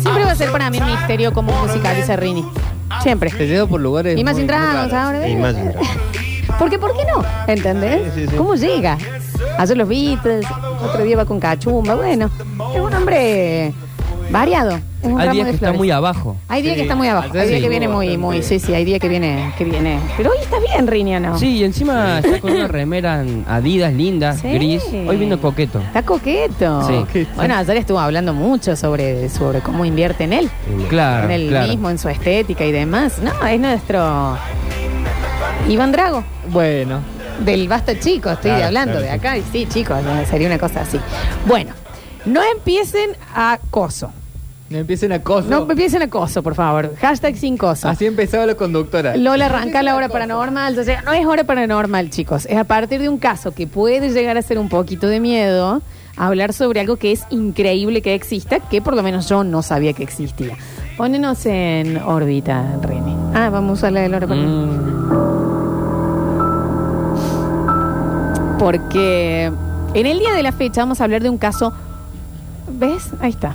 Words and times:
Siempre 0.00 0.24
va 0.24 0.32
a 0.32 0.34
ser 0.34 0.50
para 0.50 0.70
mí 0.70 0.78
un 0.78 0.86
misterio 0.86 1.32
cómo 1.32 1.52
musicaliza 1.62 2.16
Rini. 2.16 2.44
Siempre. 3.02 3.30
Te 3.30 3.46
llevo 3.46 3.68
por 3.68 3.80
lugares. 3.80 4.18
Imagine 4.18 4.46
muy- 4.46 4.56
muy. 4.82 5.30
Imagine 5.32 5.64
Dragons. 5.72 5.88
Porque, 6.58 6.78
¿por 6.78 6.92
qué 6.96 7.02
no? 7.04 7.24
¿Entendés? 7.46 8.12
Sí, 8.14 8.20
sí, 8.22 8.26
sí. 8.28 8.36
¿Cómo 8.36 8.54
llega? 8.54 8.98
Hace 9.58 9.74
los 9.74 9.88
Beatles, 9.88 10.46
otro 10.82 11.02
día 11.04 11.16
va 11.16 11.24
con 11.24 11.40
cachumba. 11.40 11.94
Bueno, 11.94 12.30
es 12.74 12.80
un 12.80 12.92
hombre 12.94 13.72
variado. 14.30 14.78
Un 15.02 15.20
Hay 15.20 15.30
días 15.30 15.48
que 15.48 15.54
está 15.54 15.72
muy 15.72 15.90
abajo. 15.90 16.36
Hay 16.48 16.62
días 16.62 16.76
que 16.76 16.82
está 16.82 16.94
muy 16.94 17.08
abajo. 17.08 17.28
Hay 17.32 17.48
días 17.48 17.56
sí, 17.56 17.62
que 17.62 17.68
viene 17.68 17.88
muy, 17.88 18.16
muy. 18.16 18.42
Sí, 18.42 18.58
sí, 18.60 18.72
hay 18.72 18.84
días 18.84 19.00
que 19.00 19.08
viene, 19.08 19.52
que 19.58 19.64
viene. 19.64 19.98
Pero 20.16 20.30
hoy 20.30 20.36
está 20.40 20.58
bien, 20.60 20.86
Rini, 20.86 21.16
¿o 21.16 21.20
no? 21.20 21.38
Sí, 21.38 21.56
y 21.58 21.64
encima 21.64 22.20
está 22.20 22.40
con 22.40 22.52
una 22.52 22.68
remera 22.68 23.20
en 23.20 23.44
Adidas 23.48 23.92
linda, 23.92 24.34
Sí. 24.36 24.48
gris. 24.52 24.82
Hoy 25.06 25.16
vino 25.16 25.40
coqueto. 25.40 25.80
Está 25.80 26.02
coqueto. 26.02 26.86
Sí. 27.12 27.26
Bueno, 27.34 27.56
ayer 27.56 27.76
estuvo 27.78 27.98
hablando 27.98 28.32
mucho 28.32 28.76
sobre, 28.76 29.28
sobre 29.28 29.60
cómo 29.60 29.84
invierte 29.84 30.24
en 30.24 30.32
él. 30.34 30.50
Claro, 30.88 31.24
en 31.24 31.30
él 31.32 31.48
claro. 31.48 31.68
mismo, 31.68 31.90
en 31.90 31.98
su 31.98 32.08
estética 32.08 32.64
y 32.64 32.72
demás. 32.72 33.18
No, 33.22 33.46
es 33.46 33.58
nuestro 33.60 34.36
Iván 35.68 35.92
Drago. 35.92 36.24
Bueno. 36.50 37.00
Del 37.44 37.66
Basta 37.66 37.98
Chico, 37.98 38.30
estoy 38.30 38.50
Claro, 38.50 38.66
hablando 38.66 38.92
claro, 38.92 39.06
de 39.06 39.10
acá. 39.10 39.36
Y 39.38 39.42
sí, 39.50 39.66
chicos, 39.66 39.98
sería 40.28 40.46
una 40.46 40.58
cosa 40.58 40.82
así. 40.82 41.00
Bueno, 41.46 41.72
no 42.24 42.40
empiecen 42.42 43.16
a 43.34 43.58
coso. 43.70 44.12
No 44.72 44.78
empiecen 44.78 45.12
a 45.12 45.22
cosas. 45.22 45.50
No 45.50 45.70
empiecen 45.70 46.00
a 46.00 46.08
coso, 46.08 46.42
por 46.42 46.54
favor. 46.54 46.94
Hashtag 46.98 47.36
sin 47.36 47.58
coso. 47.58 47.90
Así 47.90 48.06
empezaba 48.06 48.46
la 48.46 48.54
conductora. 48.54 49.14
Lola 49.18 49.44
arranca 49.46 49.82
la 49.82 49.94
hora 49.94 50.08
paranormal. 50.08 50.78
O 50.78 50.82
sea, 50.82 51.02
no 51.02 51.12
es 51.12 51.26
hora 51.26 51.44
paranormal, 51.44 52.08
chicos. 52.08 52.46
Es 52.46 52.56
a 52.56 52.64
partir 52.64 53.02
de 53.02 53.10
un 53.10 53.18
caso 53.18 53.52
que 53.52 53.66
puede 53.66 54.08
llegar 54.08 54.38
a 54.38 54.42
ser 54.42 54.58
un 54.58 54.70
poquito 54.70 55.08
de 55.08 55.20
miedo, 55.20 55.82
hablar 56.16 56.54
sobre 56.54 56.80
algo 56.80 56.96
que 56.96 57.12
es 57.12 57.24
increíble 57.28 58.00
que 58.00 58.14
exista, 58.14 58.60
que 58.60 58.80
por 58.80 58.96
lo 58.96 59.02
menos 59.02 59.28
yo 59.28 59.44
no 59.44 59.60
sabía 59.60 59.92
que 59.92 60.04
existía. 60.04 60.56
Pónenos 60.96 61.44
en 61.44 61.98
órbita, 61.98 62.64
René. 62.80 63.14
Ah, 63.34 63.50
vamos 63.50 63.84
a 63.84 63.90
la 63.90 64.00
de 64.00 64.08
la 64.08 64.16
hora 64.16 64.26
paranormal. 64.26 64.78
Mm, 64.78 65.12
Porque 68.58 69.52
en 69.92 70.06
el 70.06 70.18
día 70.18 70.32
de 70.32 70.42
la 70.42 70.52
fecha 70.52 70.80
vamos 70.80 71.02
a 71.02 71.04
hablar 71.04 71.22
de 71.22 71.28
un 71.28 71.36
caso. 71.36 71.74
¿Ves? 72.70 73.10
Ahí 73.20 73.28
está. 73.30 73.54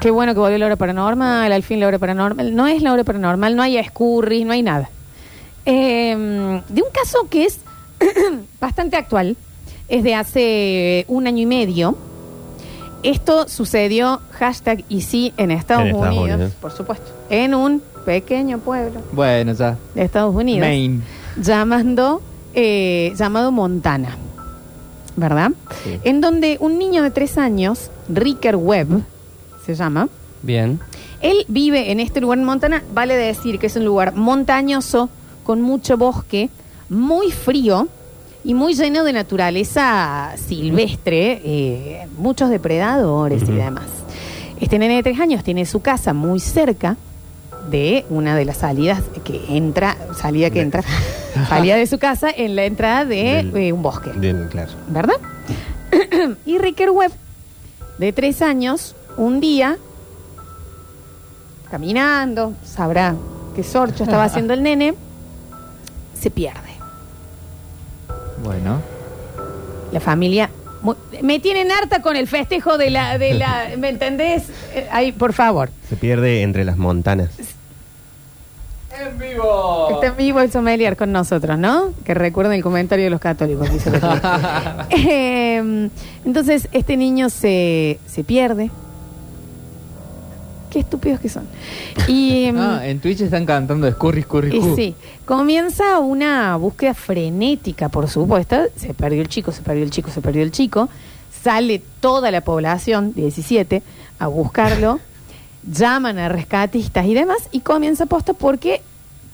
Qué 0.00 0.10
bueno 0.10 0.34
que 0.34 0.40
volvió 0.40 0.58
la 0.58 0.66
hora 0.66 0.76
paranormal, 0.76 1.50
al 1.52 1.62
fin 1.62 1.80
la 1.80 1.88
hora 1.88 1.98
paranormal. 1.98 2.54
No 2.54 2.66
es 2.66 2.82
la 2.82 2.92
hora 2.92 3.02
paranormal, 3.04 3.56
no 3.56 3.62
hay 3.62 3.76
escurris, 3.78 4.44
no 4.46 4.52
hay 4.52 4.62
nada. 4.62 4.88
Eh, 5.64 6.60
de 6.68 6.82
un 6.82 6.90
caso 6.92 7.26
que 7.28 7.44
es 7.44 7.60
bastante 8.60 8.96
actual, 8.96 9.36
es 9.88 10.04
de 10.04 10.14
hace 10.14 11.04
un 11.08 11.26
año 11.26 11.42
y 11.42 11.46
medio. 11.46 11.96
Esto 13.02 13.48
sucedió, 13.48 14.20
hashtag 14.32 14.84
y 14.88 15.00
sí, 15.02 15.32
en 15.36 15.50
Estados, 15.50 15.84
En 15.86 15.94
Estados 15.96 16.16
Unidos, 16.16 16.34
Unidos. 16.36 16.52
por 16.60 16.72
supuesto, 16.72 17.10
en 17.30 17.54
un 17.54 17.82
pequeño 18.04 18.58
pueblo 18.58 19.00
Bueno, 19.12 19.52
ya. 19.52 19.76
de 19.94 20.02
Estados 20.02 20.34
Unidos 20.34 20.60
Maine. 20.60 21.00
llamando, 21.40 22.20
eh, 22.54 23.12
llamado 23.16 23.52
Montana, 23.52 24.16
¿verdad? 25.16 25.50
Sí. 25.84 26.00
En 26.04 26.20
donde 26.20 26.56
un 26.60 26.78
niño 26.78 27.02
de 27.02 27.10
tres 27.10 27.38
años, 27.38 27.90
Ricker 28.08 28.56
Webb, 28.56 29.02
se 29.66 29.74
llama, 29.74 30.08
Bien. 30.42 30.78
él 31.20 31.44
vive 31.48 31.90
en 31.90 32.00
este 32.00 32.20
lugar 32.20 32.38
en 32.38 32.44
Montana, 32.44 32.82
vale 32.94 33.16
decir 33.16 33.58
que 33.58 33.66
es 33.66 33.76
un 33.76 33.84
lugar 33.84 34.14
montañoso, 34.14 35.08
con 35.44 35.60
mucho 35.60 35.96
bosque, 35.96 36.48
muy 36.88 37.30
frío 37.32 37.88
y 38.44 38.54
muy 38.54 38.74
lleno 38.74 39.02
de 39.04 39.12
naturaleza 39.12 40.32
silvestre, 40.48 41.40
eh, 41.44 42.06
muchos 42.18 42.50
depredadores 42.50 43.42
y 43.48 43.52
demás. 43.52 43.84
Este 44.60 44.78
nene 44.78 44.96
de 44.96 45.02
tres 45.02 45.20
años 45.20 45.42
tiene 45.44 45.66
su 45.66 45.80
casa 45.80 46.12
muy 46.14 46.40
cerca 46.40 46.96
de 47.70 48.04
una 48.10 48.36
de 48.36 48.44
las 48.44 48.58
salidas 48.58 49.02
que 49.24 49.44
entra, 49.56 49.96
salida 50.16 50.50
que 50.50 50.60
entra, 50.60 50.82
salida 51.48 51.76
de 51.76 51.86
su 51.86 51.98
casa 51.98 52.28
en 52.34 52.54
la 52.56 52.64
entrada 52.64 53.04
de 53.04 53.22
Del- 53.42 53.56
eh, 53.56 53.72
un 53.72 53.82
bosque. 53.82 54.10
Bien, 54.16 54.46
claro. 54.50 54.70
¿verdad? 54.88 55.16
y 56.46 56.58
Ricker 56.58 56.90
Webb, 56.90 57.12
de 57.98 58.12
tres 58.12 58.42
años, 58.42 58.94
un 59.16 59.40
día, 59.40 59.76
caminando, 61.70 62.54
sabrá 62.64 63.14
qué 63.54 63.62
sorcho 63.62 64.04
estaba 64.04 64.24
haciendo 64.28 64.52
el 64.54 64.62
nene, 64.62 64.94
se 66.18 66.30
pierde. 66.30 66.60
Bueno. 68.42 68.80
La 69.92 70.00
familia... 70.00 70.50
mu- 70.82 70.94
Me 71.22 71.38
tienen 71.40 71.70
harta 71.70 72.02
con 72.02 72.16
el 72.16 72.26
festejo 72.26 72.76
de 72.78 72.90
la... 72.90 73.18
De 73.18 73.34
la 73.34 73.70
¿Me 73.78 73.88
entendés? 73.88 74.44
Eh, 74.74 74.88
Ahí, 74.92 75.12
por 75.12 75.32
favor. 75.32 75.70
Se 75.88 75.96
pierde 75.96 76.42
entre 76.42 76.64
las 76.64 76.76
montanas. 76.76 77.30
¡En 78.98 79.18
vivo! 79.18 79.88
Está 79.92 80.06
en 80.08 80.16
vivo 80.16 80.40
el 80.40 80.50
sommelier 80.50 80.96
con 80.96 81.12
nosotros, 81.12 81.58
¿no? 81.58 81.92
Que 82.04 82.14
recuerden 82.14 82.54
el 82.54 82.62
comentario 82.62 83.04
de 83.04 83.10
los 83.10 83.20
católicos. 83.20 83.70
dice 83.70 83.90
el 83.90 83.96
otro 83.96 84.10
día. 84.14 84.86
Eh, 84.90 85.88
entonces, 86.24 86.68
este 86.72 86.96
niño 86.96 87.28
se, 87.30 87.98
se 88.06 88.24
pierde. 88.24 88.70
Qué 90.76 90.80
estúpidos 90.80 91.20
que 91.20 91.30
son. 91.30 91.44
Y, 92.06 92.52
mm, 92.52 92.58
Ah, 92.60 92.86
en 92.86 93.00
Twitch 93.00 93.22
están 93.22 93.46
cantando 93.46 93.90
Scurry, 93.90 94.20
Scurry, 94.24 94.54
y 94.54 94.60
Scurry. 94.60 94.76
sí, 94.76 94.94
comienza 95.24 96.00
una 96.00 96.54
búsqueda 96.56 96.92
frenética, 96.92 97.88
por 97.88 98.10
supuesto. 98.10 98.56
Se 98.76 98.92
perdió 98.92 99.22
el 99.22 99.28
chico, 99.28 99.52
se 99.52 99.62
perdió 99.62 99.82
el 99.84 99.90
chico, 99.90 100.10
se 100.10 100.20
perdió 100.20 100.42
el 100.42 100.52
chico. 100.52 100.90
Sale 101.42 101.80
toda 102.00 102.30
la 102.30 102.42
población, 102.42 103.14
17, 103.14 103.82
a 104.18 104.26
buscarlo. 104.26 105.00
llaman 105.66 106.18
a 106.18 106.28
rescatistas 106.28 107.06
y 107.06 107.14
demás. 107.14 107.38
Y 107.52 107.60
comienza 107.60 108.04
posta 108.04 108.34
porque 108.34 108.82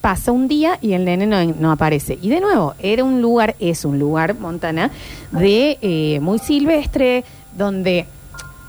pasa 0.01 0.31
un 0.31 0.47
día 0.47 0.79
y 0.81 0.93
el 0.93 1.05
nene 1.05 1.27
no, 1.27 1.43
no 1.45 1.73
aparece. 1.73 2.21
Y 2.23 2.29
de 2.29 2.39
nuevo, 2.39 2.75
era 2.79 3.03
un 3.03 3.21
lugar, 3.21 3.57
es 3.59 3.85
un 3.85 3.99
lugar, 3.99 4.39
Montana, 4.39 4.93
de 5.33 5.77
eh, 5.83 6.21
muy 6.21 6.39
silvestre, 6.39 7.25
donde 7.59 8.07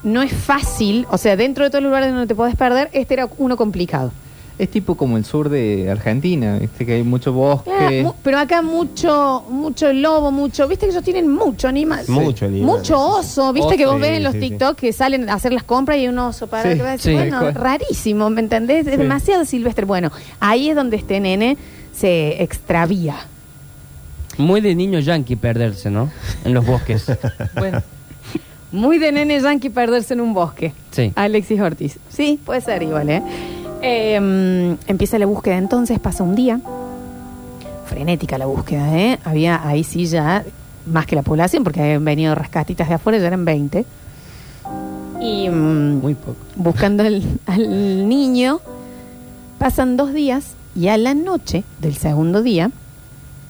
no 0.03 0.21
es 0.21 0.33
fácil, 0.33 1.05
o 1.09 1.17
sea, 1.17 1.35
dentro 1.35 1.63
de 1.63 1.69
todos 1.69 1.81
los 1.83 1.89
lugares 1.89 2.09
donde 2.11 2.27
te 2.27 2.35
podés 2.35 2.55
perder, 2.55 2.89
este 2.93 3.13
era 3.15 3.27
uno 3.37 3.55
complicado. 3.57 4.11
Es 4.59 4.69
tipo 4.69 4.93
como 4.95 5.17
el 5.17 5.25
sur 5.25 5.49
de 5.49 5.89
Argentina, 5.89 6.59
viste 6.59 6.85
que 6.85 6.93
hay 6.93 7.03
mucho 7.03 7.33
bosque. 7.33 7.71
Claro, 7.75 8.03
mu- 8.03 8.13
pero 8.21 8.37
acá 8.37 8.61
mucho, 8.61 9.43
mucho 9.49 9.91
lobo, 9.91 10.29
mucho, 10.29 10.67
viste 10.67 10.85
que 10.85 10.91
ellos 10.91 11.03
tienen 11.03 11.27
mucho 11.27 11.67
animal. 11.67 12.05
Mucho 12.07 12.45
animal. 12.45 12.77
Mucho 12.77 12.99
oso, 12.99 13.51
viste 13.51 13.77
que 13.77 13.87
vos 13.87 13.95
Sí, 13.95 14.01
ves 14.01 14.11
en 14.17 14.23
los 14.23 14.33
sí, 14.33 14.39
sí. 14.41 14.49
TikTok 14.49 14.75
que 14.77 14.93
salen 14.93 15.27
a 15.27 15.33
hacer 15.33 15.53
las 15.53 15.63
compras 15.63 15.97
y 15.97 16.01
hay 16.01 16.07
un 16.09 16.19
oso 16.19 16.45
para 16.45 16.69
Sí, 16.71 16.77
que 16.77 16.83
vas 16.83 16.89
a 16.89 16.91
decir, 16.91 17.11
sí. 17.13 17.17
bueno, 17.17 17.39
Tal 17.41 17.53
cual. 17.53 17.63
rarísimo, 17.63 18.29
¿me 18.29 18.41
entendés? 18.41 18.85
Es 18.85 18.93
Sí. 18.93 18.99
demasiado 18.99 19.43
silvestre. 19.45 19.85
Bueno, 19.85 20.11
ahí 20.39 20.69
es 20.69 20.75
donde 20.75 20.97
este 20.97 21.19
nene 21.19 21.57
se 21.91 22.43
extravía. 22.43 23.15
Muy 24.37 24.61
de 24.61 24.75
niño 24.75 24.99
yankee 24.99 25.35
perderse, 25.35 25.89
¿no? 25.89 26.11
En 26.45 26.53
los 26.53 26.63
bosques. 26.65 27.05
Bueno, 27.57 27.81
Muy 28.73 28.97
de 28.97 29.11
nene 29.13 29.39
yankee 29.39 29.69
perderse 29.69 30.13
en 30.15 30.21
un 30.21 30.33
bosque. 30.33 30.73
Sí. 30.91 31.13
Alexis 31.15 31.61
Ortiz. 31.61 31.97
Sí, 32.09 32.39
puede 32.43 32.59
ser 32.59 32.83
igual, 32.83 33.09
¿eh? 33.09 33.23
Eh, 33.81 34.75
empieza 34.87 35.17
la 35.19 35.25
búsqueda 35.25 35.57
entonces, 35.57 35.99
pasa 35.99 36.23
un 36.23 36.35
día. 36.35 36.59
Frenética 37.85 38.37
la 38.37 38.47
búsqueda, 38.47 38.97
¿eh? 38.97 39.19
Había 39.23 39.65
ahí 39.65 39.83
sí 39.83 40.05
ya 40.07 40.43
más 40.85 41.05
que 41.05 41.15
la 41.15 41.21
población, 41.21 41.63
porque 41.63 41.81
habían 41.81 42.03
venido 42.03 42.33
rescatitas 42.35 42.89
de 42.89 42.95
afuera, 42.95 43.17
ya 43.19 43.27
eran 43.27 43.45
20. 43.45 43.85
Y 45.21 45.49
mm, 45.49 46.01
Muy 46.01 46.15
poco. 46.15 46.35
buscando 46.55 47.03
al, 47.03 47.21
al 47.45 48.09
niño, 48.09 48.59
pasan 49.59 49.95
dos 49.97 50.13
días 50.13 50.55
y 50.75 50.87
a 50.87 50.97
la 50.97 51.13
noche 51.13 51.63
del 51.79 51.95
segundo 51.95 52.41
día, 52.41 52.71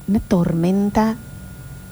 una 0.07 0.19
tormenta 0.19 1.15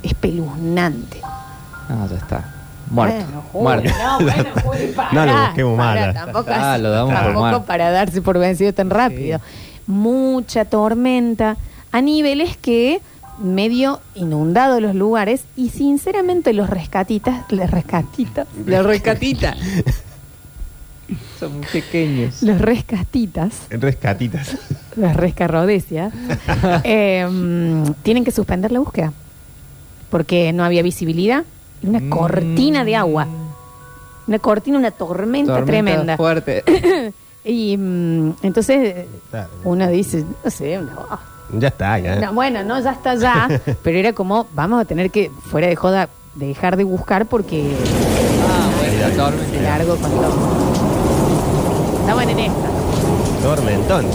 espeluznante. 0.04 1.22
ah, 1.24 2.08
ya 2.10 2.18
está. 2.18 2.56
Muerto. 2.92 3.26
Bueno, 3.26 3.44
Juli, 3.52 3.64
Muerto. 3.64 3.90
No, 3.98 4.20
bueno, 4.20 4.50
Juli, 4.64 4.88
pará, 4.96 5.10
No 5.14 5.26
lo 5.26 5.46
busquemos 5.46 5.78
pará, 5.78 6.02
mal. 6.06 6.14
Tampoco, 6.14 6.50
Ah, 6.52 6.74
así, 6.74 6.82
lo 6.84 6.92
damos 6.92 7.14
por 7.14 7.24
tampoco 7.24 7.40
muerto. 7.40 7.64
para 7.66 7.92
darse 7.92 8.22
por 8.22 8.38
vencido 8.38 8.74
tan 8.74 8.90
rápido. 8.90 9.40
Mucha 9.88 10.66
tormenta 10.66 11.58
a 11.92 12.02
niveles 12.02 12.56
que 12.58 13.02
medio 13.40 14.00
inundado 14.14 14.80
los 14.80 14.94
lugares 14.94 15.46
y 15.56 15.70
sinceramente 15.70 16.54
los 16.54 16.70
rescatitas, 16.70 17.44
los 17.50 17.70
rescatitas, 17.72 18.48
La 18.66 18.84
rescatita. 18.84 19.56
Son 21.40 21.58
muy 21.58 21.66
pequeños. 21.66 22.42
los 22.44 22.62
rescatitas, 22.62 23.54
Rescatitas. 23.72 24.58
las 24.96 25.16
rescarrodecias, 25.16 26.14
eh, 26.84 27.28
mm, 27.30 27.84
tienen 28.04 28.24
que 28.24 28.32
suspender 28.32 28.72
la 28.72 28.80
búsqueda 28.80 29.12
porque 30.10 30.54
no 30.54 30.64
había 30.64 30.84
visibilidad 30.84 31.44
y 31.82 31.88
una 31.88 32.00
Mm. 32.00 32.10
cortina 32.10 32.84
de 32.84 32.96
agua. 32.96 33.28
Una 34.28 34.40
cortina, 34.40 34.78
una 34.78 34.92
tormenta, 34.92 35.54
Tormenta 35.56 35.66
tremenda. 35.72 36.18
fuerte. 36.18 36.64
Y 37.44 37.76
mm, 37.76 38.34
entonces 38.44 39.08
Claro. 39.32 39.50
uno 39.64 39.88
dice, 39.88 40.24
no 40.44 40.52
sé, 40.52 40.78
no, 40.78 41.08
Ya 41.60 41.70
está, 41.70 41.98
ya. 41.98 42.18
no, 42.20 42.34
bueno, 42.34 42.64
no, 42.64 42.80
ya 42.80 42.92
está 42.92 43.16
ya, 43.16 43.50
pero 43.84 43.98
era 43.98 44.14
como, 44.14 44.46
vamos 44.54 44.80
a 44.80 44.86
tener 44.86 45.10
que, 45.10 45.32
fuera 45.50 45.66
de 45.68 45.76
joda, 45.76 46.08
dejar 46.36 46.78
de 46.78 46.84
buscar 46.84 47.26
porque 47.26 47.76
Ah, 48.48 48.70
bueno. 48.80 49.00
La 49.00 49.16
tormenta. 49.24 49.78
Se 49.80 49.86
con 49.88 50.00
todo. 50.00 50.34
Estaban 52.02 52.30
en 52.30 52.40
esta. 52.40 52.70
Tormentón. 53.42 54.06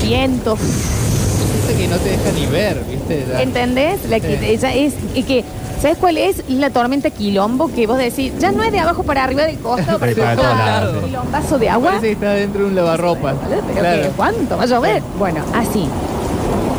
Viento. 0.00 0.54
Eso 0.54 1.76
que 1.78 1.88
no 1.88 1.96
te 1.96 2.10
deja 2.10 2.32
ni 2.32 2.46
ver, 2.46 2.84
¿viste? 2.88 3.26
Ya. 3.28 3.42
¿Entendés? 3.42 4.08
La 4.08 4.20
que, 4.20 4.38
Sí. 4.38 4.44
ella 4.46 4.72
es 4.74 4.94
y 5.14 5.22
que 5.24 5.44
¿Sabes 5.82 5.98
cuál 5.98 6.16
es 6.16 6.48
la 6.48 6.70
tormenta 6.70 7.10
quilombo 7.10 7.68
que 7.74 7.88
vos 7.88 7.98
decís? 7.98 8.32
Ya 8.38 8.52
no 8.52 8.62
es 8.62 8.70
de 8.70 8.78
abajo 8.78 9.02
para 9.02 9.24
arriba 9.24 9.42
del 9.42 9.58
costado 9.58 9.98
para 9.98 10.12
Sí, 10.12 10.20
para 10.20 10.36
todos 10.36 10.56
lados. 10.56 11.04
Quilombazo 11.04 11.58
de 11.58 11.68
agua. 11.68 11.88
Parece 11.90 12.06
que 12.06 12.12
está 12.12 12.30
dentro 12.34 12.62
de 12.62 12.66
un 12.68 12.74
lavarropas. 12.76 13.34
Pero 13.48 13.80
Claro. 13.80 14.10
¿Cuánto 14.16 14.56
va 14.56 14.62
a 14.62 14.66
llover? 14.66 15.02
Bueno, 15.18 15.40
así. 15.54 15.86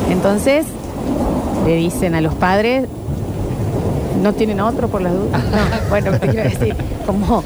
Entonces, 0.09 0.65
le 1.65 1.75
dicen 1.75 2.15
a 2.15 2.21
los 2.21 2.33
padres, 2.33 2.85
¿no 4.21 4.31
tienen 4.33 4.61
otro 4.61 4.87
por 4.87 5.01
las 5.01 5.11
dudas? 5.13 5.43
No, 5.51 5.57
bueno, 5.89 6.11
te 6.17 6.29
quiero 6.29 6.49
decir, 6.49 6.73
como 7.05 7.43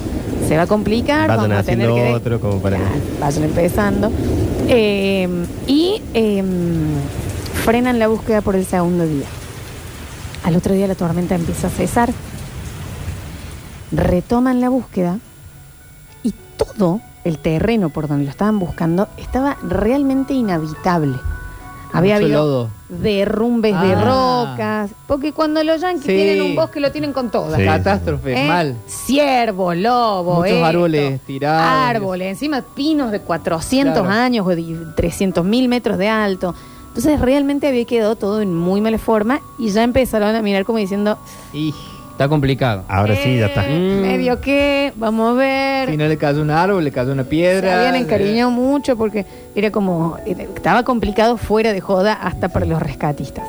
se 0.48 0.58
va 0.58 0.64
a 0.64 0.68
complicar, 0.68 1.28
Vayan 1.28 1.50
vamos 1.50 1.58
a 1.58 1.64
tener 1.64 1.90
que... 1.90 2.14
otro 2.14 2.40
como 2.40 2.60
para- 2.60 2.78
Ya, 2.78 2.84
vayan 3.20 3.44
empezando. 3.46 4.12
Eh, 4.70 5.28
y 5.66 6.02
eh, 6.14 6.44
frenan 7.66 7.98
la 7.98 8.08
búsqueda 8.08 8.42
por 8.42 8.56
el 8.56 8.66
segundo 8.66 9.06
día. 9.08 9.26
Al 10.48 10.56
otro 10.56 10.74
día 10.74 10.88
la 10.88 10.96
tormenta 10.96 11.36
empieza 11.36 11.68
a 11.68 11.70
cesar. 11.70 12.10
Retoman 13.92 14.62
la 14.62 14.70
búsqueda 14.70 15.20
y 16.24 16.34
todo 16.56 17.02
el 17.26 17.38
terreno 17.40 17.90
por 17.90 18.08
donde 18.08 18.24
lo 18.24 18.32
estaban 18.32 18.58
buscando 18.58 19.10
estaba 19.18 19.58
realmente 19.62 20.34
inhabitable. 20.34 21.18
Había 21.92 22.16
Mucho 22.16 22.26
habido 22.26 22.44
lodo. 22.46 22.70
derrumbes 22.88 23.74
de 23.82 23.94
Ah. 23.94 24.02
rocas, 24.56 24.92
porque 25.06 25.34
cuando 25.34 25.62
los 25.66 25.82
yanquis 25.82 26.06
Sí. 26.06 26.16
tienen 26.16 26.42
un 26.42 26.56
bosque 26.56 26.80
lo 26.80 26.94
tienen 26.94 27.12
con 27.12 27.30
todas. 27.30 27.60
Sí. 27.60 27.66
Catástrofe, 27.66 28.42
¿Eh? 28.46 28.48
mal. 28.48 28.78
Ciervo, 28.88 29.74
lobo, 29.74 30.36
Muchos 30.36 30.52
esto, 30.52 30.66
árboles 30.66 31.20
tirados. 31.28 31.90
Árboles, 31.96 32.28
encima 32.30 32.62
pinos 32.62 33.12
de 33.12 33.20
400 33.20 34.04
Claro. 34.06 34.18
años 34.22 34.46
o 34.46 34.50
de 34.50 34.64
300 34.96 35.44
mil 35.44 35.68
metros 35.68 35.98
de 35.98 36.08
alto. 36.08 36.56
Entonces 36.98 37.22
realmente 37.22 37.68
había 37.68 37.86
quedado 37.86 38.16
todo 38.16 38.42
en 38.42 38.56
muy 38.56 38.82
mala 38.82 38.98
forma 38.98 39.40
y 39.60 39.70
ya 39.70 39.84
empezaron 39.84 40.34
a 40.36 40.42
mirar 40.42 40.66
como 40.66 40.80
diciendo, 40.80 41.20
Y 41.54 41.72
Está 42.12 42.28
complicado. 42.28 42.82
Ahora 42.88 43.16
sí, 43.16 43.38
ya 43.38 43.46
está. 43.46 43.64
"Eh, 43.70 43.78
Mm. 43.78 44.02
medio 44.02 44.42
que, 44.42 44.92
vamos 44.96 45.30
a 45.30 45.34
ver. 45.34 45.92
si 45.92 45.98
no 45.98 46.08
le 46.08 46.18
cayó 46.18 46.42
un 46.42 46.50
árbol, 46.50 46.84
le 46.84 46.92
cayó 46.92 47.12
una 47.12 47.22
Se 47.22 47.30
piedra. 47.30 47.78
habían 47.78 47.94
encariñado 47.94 48.50
mucho 48.50 48.98
porque 48.98 49.28
era 49.54 49.70
como, 49.70 50.18
eh, 50.26 50.48
estaba 50.56 50.82
complicado 50.82 51.38
fuera 51.38 51.72
de 51.74 51.80
joda 51.80 52.14
hasta 52.14 52.50
para 52.50 52.66
los 52.66 52.82
rescatistas. 52.82 53.46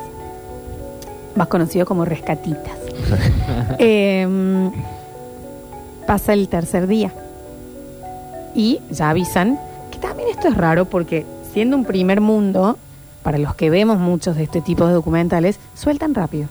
Más 1.35 1.47
conocido 1.47 1.87
como 1.87 2.05
rescatitas. 2.05 2.77
Em, 3.79 4.69
pasa 6.05 6.33
el 6.33 6.47
tercer 6.49 6.85
día. 6.85 7.11
Y 8.53 8.81
ya 8.91 9.09
avisan 9.09 9.59
que 9.89 9.97
también 9.97 10.29
esto 10.29 10.47
es 10.49 10.55
raro 10.55 10.85
porque 10.85 11.25
siendo 11.53 11.75
un 11.75 11.85
primer 11.85 12.21
mundo, 12.21 12.77
para 13.23 13.37
los 13.37 13.55
que 13.55 13.69
vemos 13.69 13.97
muchos 13.99 14.35
de 14.35 14.43
este 14.43 14.61
tipo 14.61 14.85
de 14.87 14.93
documentales, 14.93 15.59
sueltan 15.75 16.13
rápido. 16.15 16.47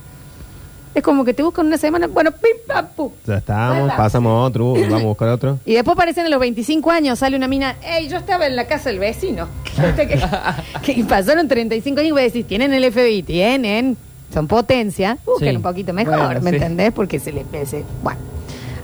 Es 0.95 1.03
como 1.03 1.25
que 1.25 1.33
te 1.35 1.43
buscan 1.45 1.67
una 1.67 1.79
semana, 1.79 2.09
bueno, 2.09 2.33
pim, 2.33 2.57
pam, 2.67 2.87
pum. 2.97 3.11
Ya 3.27 3.37
estamos, 3.37 3.93
pasamos 3.93 4.31
a 4.31 4.47
otro, 4.47 4.73
vamos 4.73 5.03
a 5.03 5.05
buscar 5.05 5.29
otro. 5.29 5.59
Y 5.65 5.75
después 5.75 5.95
aparecen 5.95 6.27
a 6.27 6.29
los 6.29 6.41
25 6.41 6.91
años, 6.91 7.19
sale 7.21 7.37
una 7.37 7.47
mina, 7.47 7.77
¡Ey, 7.83 8.09
yo 8.09 8.17
estaba 8.17 8.47
en 8.47 8.57
la 8.57 8.67
casa 8.67 8.89
del 8.91 8.99
vecino! 8.99 9.47
¿Viste 9.81 10.09
que, 10.09 10.95
que 10.95 11.05
pasaron 11.05 11.47
35 11.47 12.01
años 12.01 12.09
y 12.09 12.13
vos 12.13 12.21
decís, 12.23 12.47
tienen 12.47 12.73
el 12.73 12.91
FBI, 12.91 13.23
tienen, 13.23 13.97
son 14.35 14.49
potencia, 14.49 15.19
busquen 15.25 15.51
Sí. 15.51 15.57
un 15.57 15.63
poquito 15.63 15.93
mejor, 15.93 16.19
Bueno, 16.19 16.41
¿me 16.41 16.51
sí. 16.51 16.57
entendés? 16.57 16.93
Porque 16.93 17.21
se 17.21 17.33
les 17.33 17.45
pese. 17.47 17.85
Bueno, 18.03 18.19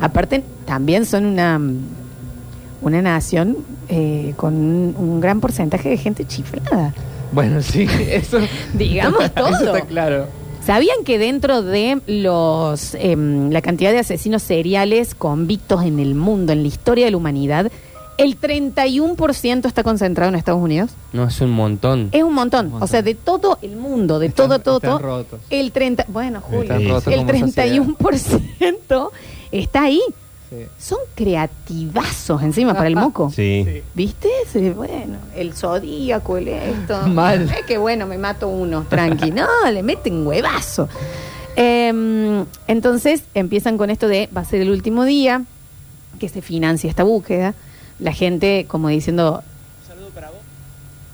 aparte, 0.00 0.44
también 0.66 1.06
son 1.06 1.25
una, 1.25 1.60
una 2.82 3.02
nación 3.02 3.56
eh, 3.88 4.34
con 4.36 4.54
un, 4.54 4.94
un 4.96 5.20
gran 5.20 5.40
porcentaje 5.40 5.88
de 5.88 5.96
gente 5.96 6.25
chiflada. 6.26 6.94
Bueno, 7.34 7.60
sí, 7.62 7.86
eso. 8.08 8.38
Digamos 8.72 9.31
todo. 9.34 9.48
Eso 9.56 9.75
está 9.75 9.81
claro. 9.86 10.26
¿Sabían 10.64 11.04
que 11.04 11.19
dentro 11.19 11.62
de 11.62 12.00
los 12.06 12.94
em, 12.94 13.50
la 13.50 13.60
cantidad 13.60 13.92
de 13.92 13.98
asesinos 13.98 14.42
seriales 14.42 15.14
convictos 15.14 15.84
en 15.84 15.98
el 15.98 16.14
mundo, 16.14 16.52
en 16.54 16.62
la 16.62 16.69
historia 16.69 17.04
de 17.04 17.10
la 17.10 17.16
humanidad, 17.19 17.70
el 18.16 18.40
31% 18.40 19.66
está 19.66 19.82
concentrado 19.82 20.31
en 20.31 20.36
Estados 20.36 20.62
Unidos? 20.62 20.92
No, 21.12 21.25
es 21.26 21.38
un 21.42 21.50
montón. 21.50 22.08
Es 22.12 22.22
un 22.22 22.32
montón. 22.32 22.66
Un 22.66 22.72
montón. 22.72 22.82
O 22.84 22.86
sea, 22.86 23.02
de 23.02 23.14
todo 23.14 23.58
el 23.60 23.76
mundo, 23.76 24.19
de 24.19 24.26
Están- 24.28 24.48
todo, 24.48 24.58
todo, 24.60 24.76
están 24.82 24.90
todo. 24.92 24.98
rotos. 25.00 25.40
El 25.50 25.70
30, 25.72 26.06
bueno, 26.08 26.40
Julio, 26.40 26.62
Están 26.62 26.78
Sí, 26.81 26.88
rotos 26.88 27.06
el 27.08 27.19
como 27.26 27.38
sociedad. 27.40 27.66
31% 28.58 29.10
está 29.52 29.82
ahí. 29.82 30.00
Sí. 30.59 30.67
Son 30.79 30.99
creativazos 31.15 32.43
encima 32.43 32.75
para 32.75 32.89
el 32.89 32.97
moco. 32.97 33.31
Sí. 33.31 33.83
¿Viste? 33.95 34.29
Bueno, 34.75 35.19
el 35.35 35.55
zodíaco, 35.55 36.37
el 36.37 36.49
esto. 36.49 37.03
Mal. 37.09 37.51
Es 37.51 37.65
que 37.67 37.79
bueno, 37.79 38.06
me 38.06 38.19
mato 38.19 38.49
uno, 38.49 38.87
tranqui. 38.89 39.31
No, 39.31 39.47
le 39.71 39.83
meten 39.83 40.27
huevazo. 40.27 40.89
Em, 41.56 42.45
entonces 42.67 43.25
empiezan 43.35 43.79
con 43.79 43.91
esto 43.91 44.09
de 44.09 44.29
va 44.37 44.41
a 44.41 44.45
ser 44.45 44.61
el 44.61 44.71
último 44.71 45.05
día 45.05 45.45
que 46.19 46.29
se 46.29 46.43
financia 46.43 46.91
esta 46.91 47.05
búsqueda. 47.05 47.55
La 47.99 48.12
gente 48.12 48.67
como 48.69 48.89
diciendo... 48.89 49.43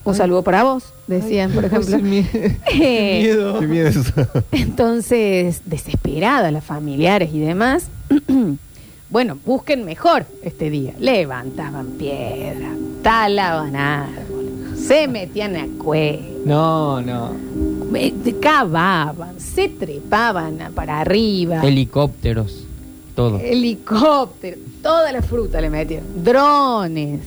Un 0.03 0.15
saludo 0.15 0.43
para 0.43 0.65
vos, 0.65 0.95
decían, 1.07 1.53
por 1.53 1.65
ejemplo. 1.65 1.99
Eh, 1.99 2.57
qué 2.71 3.67
miedo. 3.67 3.91
Eso. 3.91 4.13
entonces, 4.51 5.61
desesperadas 5.67 6.51
las 6.53 6.65
familiares 6.65 7.31
y 7.35 7.39
demás, 7.39 7.89
bueno, 9.11 9.37
busquen 9.45 9.85
mejor 9.85 10.25
este 10.43 10.71
día. 10.71 10.95
Levantaban 10.99 11.87
piedra, 11.99 12.71
talaban 13.03 13.75
árboles, 13.77 14.81
se 14.87 15.09
metían 15.09 15.57
a 15.57 15.67
cueva, 15.83 16.23
No, 16.45 17.01
no. 17.01 17.33
cavaban, 18.41 19.39
se 19.41 19.69
trepaban 19.69 20.61
a- 20.63 20.71
para 20.71 21.01
arriba, 21.01 21.61
Helicópteros. 21.63 22.65
Todo. 23.15 23.39
helicóptero, 23.41 24.57
toda 24.83 25.13
la 25.13 25.21
fruta 25.21 25.61
le 25.61 25.69
metieron, 25.69 26.25
drones. 26.25 27.21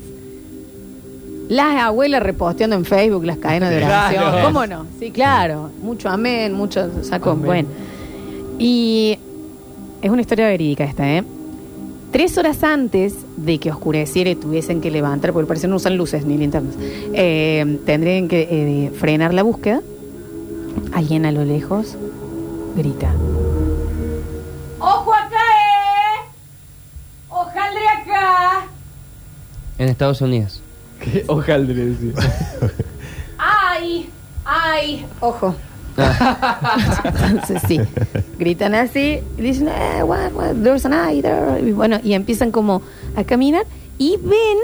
Las 1.50 1.76
abuelas 1.82 2.24
reposteando 2.24 2.76
en 2.78 2.86
Facebook 2.86 3.26
las 3.26 3.38
cadenas 3.38 3.70
de 3.70 3.78
oración. 3.86 4.24
Claro. 4.24 4.48
¿Cómo 4.48 4.66
no? 4.66 4.86
Sí, 5.00 5.12
claro. 5.12 5.70
Mucho 5.84 6.10
amén, 6.10 6.54
mucho 6.54 7.04
saco. 7.04 7.32
Amén. 7.32 7.46
Bueno. 7.46 7.70
Y 8.58 9.20
es 10.02 10.10
una 10.10 10.22
historia 10.22 10.48
verídica 10.48 10.86
esta, 10.86 11.18
¿eh? 11.18 11.24
Tres 12.14 12.38
horas 12.38 12.64
antes 12.64 13.16
de 13.38 13.58
que 13.58 13.72
oscureciera 13.72 14.30
y 14.30 14.36
tuviesen 14.36 14.82
que 14.82 14.92
levantar, 14.92 15.34
porque 15.34 15.48
parece 15.48 15.64
que 15.64 15.70
no 15.70 15.78
usan 15.78 15.98
luces 15.98 16.28
ni 16.28 16.38
linternas, 16.38 16.76
eh, 17.12 17.80
tendrían 17.88 18.28
que 18.28 18.48
eh, 18.52 18.92
frenar 18.92 19.34
la 19.34 19.42
búsqueda. 19.42 19.82
Alguien 20.94 21.26
a 21.26 21.32
lo 21.32 21.44
lejos 21.44 21.98
grita. 22.76 23.12
¡Ojo 24.78 25.12
acá, 25.12 25.40
eh! 25.40 26.30
¡Ojaldre 27.30 27.88
acá! 27.88 28.68
En 29.80 29.90
Estados 29.90 30.22
Unidos. 30.22 30.62
Qué 31.00 31.26
hojaldre 31.28 31.84
decir. 31.88 32.14
¡Ay! 33.40 34.08
¡Ay! 34.46 35.08
Ojo. 35.20 35.56
Entonces 37.30 37.62
sí, 37.68 37.80
gritan 38.40 38.76
así 38.76 39.20
y 39.38 39.42
dicen, 39.42 39.68
eh, 39.70 40.04
what, 40.04 40.32
what, 40.34 40.54
there's 40.64 40.86
an 40.86 40.94
eye 40.94 41.22
there. 41.22 41.60
Y 41.68 41.72
bueno, 41.72 42.00
y 42.04 42.14
empiezan 42.14 42.52
como 42.52 42.82
a 43.16 43.24
caminar 43.24 43.66
y 43.98 44.18
ven 44.18 44.58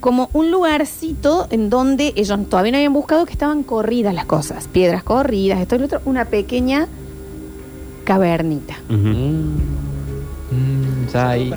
como 0.00 0.30
un 0.32 0.50
lugarcito 0.52 1.48
en 1.50 1.70
donde 1.70 2.12
ellos 2.16 2.38
todavía 2.48 2.72
no 2.72 2.78
habían 2.78 2.92
buscado 2.92 3.26
que 3.26 3.32
estaban 3.32 3.62
corridas 3.64 4.14
las 4.14 4.26
cosas, 4.26 4.68
piedras 4.68 5.02
corridas, 5.02 5.58
esto 5.60 5.74
y 5.74 5.78
lo 5.80 5.84
otro, 5.86 6.00
una 6.04 6.24
pequeña 6.26 6.86
cavernita. 8.04 8.76
Mm. 8.88 9.56
Mm, 10.50 11.08
ya 11.12 11.30
ahí. 11.30 11.54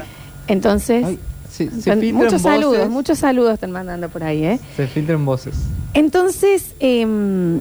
Entonces, 0.48 1.06
Ay, 1.06 1.20
se, 1.50 1.70
se 1.70 1.80
están- 1.80 2.00
filtran 2.00 2.16
muchos 2.16 2.42
voces. 2.42 2.62
saludos, 2.62 2.90
muchos 2.90 3.20
saludos 3.20 3.54
están 3.54 3.72
mandando 3.72 4.10
por 4.10 4.24
ahí, 4.24 4.44
¿eh? 4.44 4.60
Se 4.76 4.88
filtran 4.88 5.24
voces. 5.24 5.54
Entonces, 5.94 6.74
em, 6.80 7.60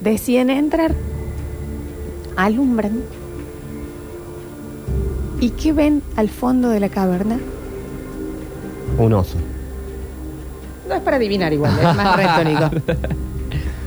deciden 0.00 0.50
entrar, 0.50 0.94
alumbran. 2.36 3.00
¿Y 5.40 5.50
qué 5.50 5.72
ven 5.72 6.02
al 6.16 6.28
fondo 6.28 6.68
de 6.68 6.80
la 6.80 6.88
caverna? 6.88 7.38
Un 8.98 9.12
oso. 9.12 9.36
No 10.88 10.94
es 10.94 11.02
para 11.02 11.16
adivinar 11.16 11.52
igual, 11.52 11.78
es 11.78 11.94
más 11.94 12.16
retórico. 12.16 12.70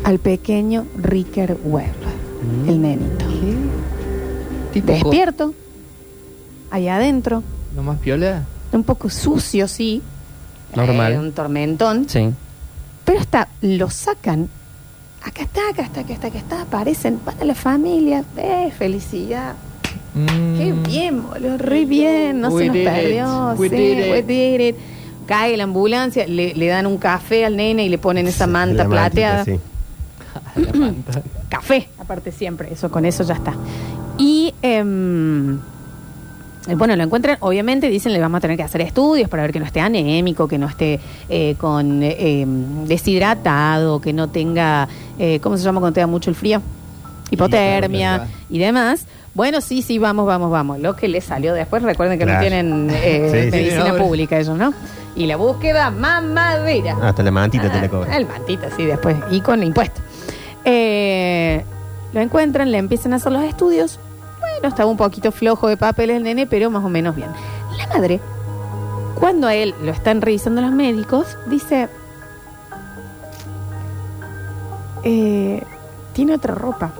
Al 0.03 0.19
pequeño 0.19 0.85
Ricker 0.97 1.57
Webb, 1.63 1.93
el 2.67 2.81
nenito. 2.81 3.25
Tipo 4.73 4.93
Despierto, 4.93 5.53
allá 6.69 6.95
adentro, 6.95 7.43
¿Lo 7.75 7.83
más 7.83 7.97
piola? 7.99 8.43
un 8.71 8.83
poco 8.83 9.09
sucio, 9.09 9.67
sí. 9.67 10.01
Normal. 10.75 11.13
Eh, 11.13 11.19
un 11.19 11.31
tormentón. 11.33 12.07
Sí. 12.07 12.29
Pero 13.03 13.19
está, 13.19 13.49
lo 13.61 13.89
sacan. 13.89 14.47
Acá 15.23 15.43
está, 15.43 15.61
acá 15.69 15.83
está, 15.83 16.01
acá 16.01 16.13
está, 16.13 16.27
acá 16.27 16.37
está. 16.39 16.61
Aparecen 16.63 17.17
para 17.17 17.43
la 17.45 17.55
familia. 17.55 18.23
Eh, 18.37 18.71
felicidad. 18.77 19.53
Mm. 20.13 20.57
Qué 20.57 20.73
bien, 20.89 21.23
boludo, 21.23 21.57
re 21.57 21.85
bien, 21.85 22.41
no 22.41 22.49
We 22.49 22.63
se 22.63 22.67
nos 22.67 22.75
it. 22.77 22.83
perdió. 22.83 23.53
We 23.57 23.69
sí, 23.69 23.75
did 23.75 23.99
it. 23.99 24.11
we 24.11 24.21
did 24.23 24.59
it. 24.69 24.75
Cae 25.27 25.55
la 25.55 25.63
ambulancia, 25.63 26.27
le, 26.27 26.53
le 26.55 26.67
dan 26.67 26.85
un 26.87 26.97
café 26.97 27.45
al 27.45 27.55
nene 27.55 27.85
y 27.85 27.89
le 27.89 27.97
ponen 27.97 28.27
esa 28.27 28.47
manta 28.47 28.83
La 28.83 28.89
mantita, 28.89 29.09
plateada. 29.09 29.45
sí. 29.45 29.59
La 30.55 30.73
manta. 30.73 31.21
Café, 31.49 31.87
aparte 31.99 32.31
siempre, 32.31 32.73
eso 32.73 32.89
con 32.91 33.05
eso 33.05 33.23
ya 33.23 33.35
está. 33.35 33.53
Y 34.17 34.53
em, 34.61 35.59
eh, 36.67 36.75
bueno, 36.75 36.95
lo 36.95 37.03
encuentran, 37.03 37.37
obviamente 37.39 37.89
dicen 37.89 38.13
le 38.13 38.19
vamos 38.19 38.37
a 38.37 38.41
tener 38.41 38.55
que 38.57 38.63
hacer 38.63 38.81
estudios 38.81 39.29
para 39.29 39.43
ver 39.43 39.51
que 39.51 39.59
no 39.59 39.65
esté 39.65 39.79
anémico, 39.81 40.47
que 40.47 40.57
no 40.57 40.67
esté 40.67 40.99
eh, 41.29 41.55
con 41.57 42.01
eh, 42.03 42.45
deshidratado, 42.87 43.99
que 44.01 44.13
no 44.13 44.29
tenga, 44.29 44.87
eh, 45.17 45.39
¿cómo 45.41 45.57
se 45.57 45.63
llama 45.63 45.79
cuando 45.79 45.93
te 45.95 45.99
da 46.01 46.07
mucho 46.07 46.29
el 46.29 46.35
frío? 46.35 46.61
Hipotermia 47.31 48.27
y 48.49 48.59
demás. 48.59 49.05
Bueno, 49.33 49.61
sí, 49.61 49.81
sí, 49.81 49.97
vamos, 49.97 50.25
vamos, 50.27 50.51
vamos. 50.51 50.79
Lo 50.79 50.95
que 50.97 51.07
le 51.07 51.21
salió 51.21 51.53
después, 51.53 51.81
recuerden 51.83 52.19
que 52.19 52.25
no 52.25 52.31
Claro. 52.33 52.41
tienen 52.47 52.89
eh, 52.93 53.29
Sí, 53.31 53.43
sí. 53.45 53.51
medicina 53.57 53.93
no, 53.93 53.97
pública 53.97 54.37
ellos, 54.37 54.57
¿no? 54.57 54.73
Y 55.15 55.25
la 55.25 55.37
búsqueda 55.37 55.89
mamadera. 55.89 56.97
Hasta 57.01 57.23
la 57.23 57.31
mantita 57.31 57.71
te 57.71 57.79
la 57.79 57.85
Ah, 57.85 57.89
cobran. 57.89 58.13
El 58.13 58.25
mantita, 58.27 58.67
sí, 58.75 58.83
después. 58.85 59.15
Y 59.31 59.39
con 59.41 59.63
impuesto. 59.63 60.01
Eh, 60.65 61.63
lo 62.13 62.19
encuentran, 62.19 62.71
le 62.71 62.77
empiezan 62.77 63.13
a 63.13 63.15
hacer 63.15 63.31
los 63.31 63.43
estudios. 63.43 63.99
Bueno, 64.61 64.69
estaba 64.75 64.89
un 64.91 64.97
poquito 64.97 65.31
flojo 65.31 65.67
de 65.67 65.75
papel 65.75 66.11
el 66.11 66.21
nene, 66.21 66.45
pero 66.45 66.69
más 66.69 66.83
o 66.83 66.89
menos 66.89 67.15
bien. 67.15 67.31
La 67.77 67.87
madre, 67.87 68.21
cuando 69.19 69.47
a 69.47 69.55
él 69.55 69.73
lo 69.81 69.91
están 69.91 70.21
revisando 70.21 70.61
los 70.61 70.71
médicos, 70.71 71.35
dice... 71.47 71.89
eh, 75.03 75.63
tiene 76.13 76.35
otra 76.35 76.53
ropa. 76.53 76.91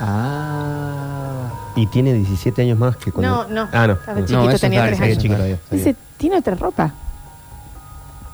Ah. 0.00 1.48
Y 1.76 1.86
tiene 1.86 2.12
17 2.12 2.60
años 2.60 2.78
más 2.78 2.96
que 2.98 3.10
cuando... 3.10 3.44
No, 3.48 3.62
no. 3.64 3.68
Ah, 3.72 3.86
no. 3.86 3.94
Estaba 3.94 4.20
No, 4.20 4.26
chiquito, 4.26 4.50
eso 4.50 4.58
tenía 4.58 4.80
es 4.80 4.86
tres 4.88 5.00
Dark, 5.00 5.10
años. 5.10 5.24
todavía. 5.34 5.54
está 5.54 5.76
Dice, 5.76 5.84
bien. 5.92 5.96
¿tiene 6.18 6.36
otra 6.38 6.54
ropa? 6.56 6.92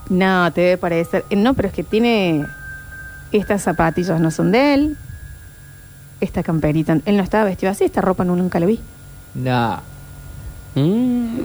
No, 0.09 0.53
te 0.53 0.61
debe 0.63 0.77
parecer. 0.79 1.25
eh, 1.31 1.37
No, 1.37 1.55
pero 1.55 1.69
es 1.69 1.75
que 1.75 1.85
tiene. 1.85 2.45
Estas 3.31 3.63
zapatillas 3.63 4.21
no 4.21 4.33
son 4.33 4.51
de 4.51 4.75
él. 4.75 4.97
Esta 6.21 6.43
camperita. 6.43 6.99
Él 7.05 7.17
no 7.17 7.23
estaba 7.23 7.45
vestido 7.45 7.73
así, 7.73 7.85
esta 7.85 8.01
ropa 8.01 8.25
no, 8.25 8.37
nunca 8.37 8.61
la 8.61 8.67
vi. 8.67 8.79
Nah. 9.35 9.79
Mm. 10.75 11.39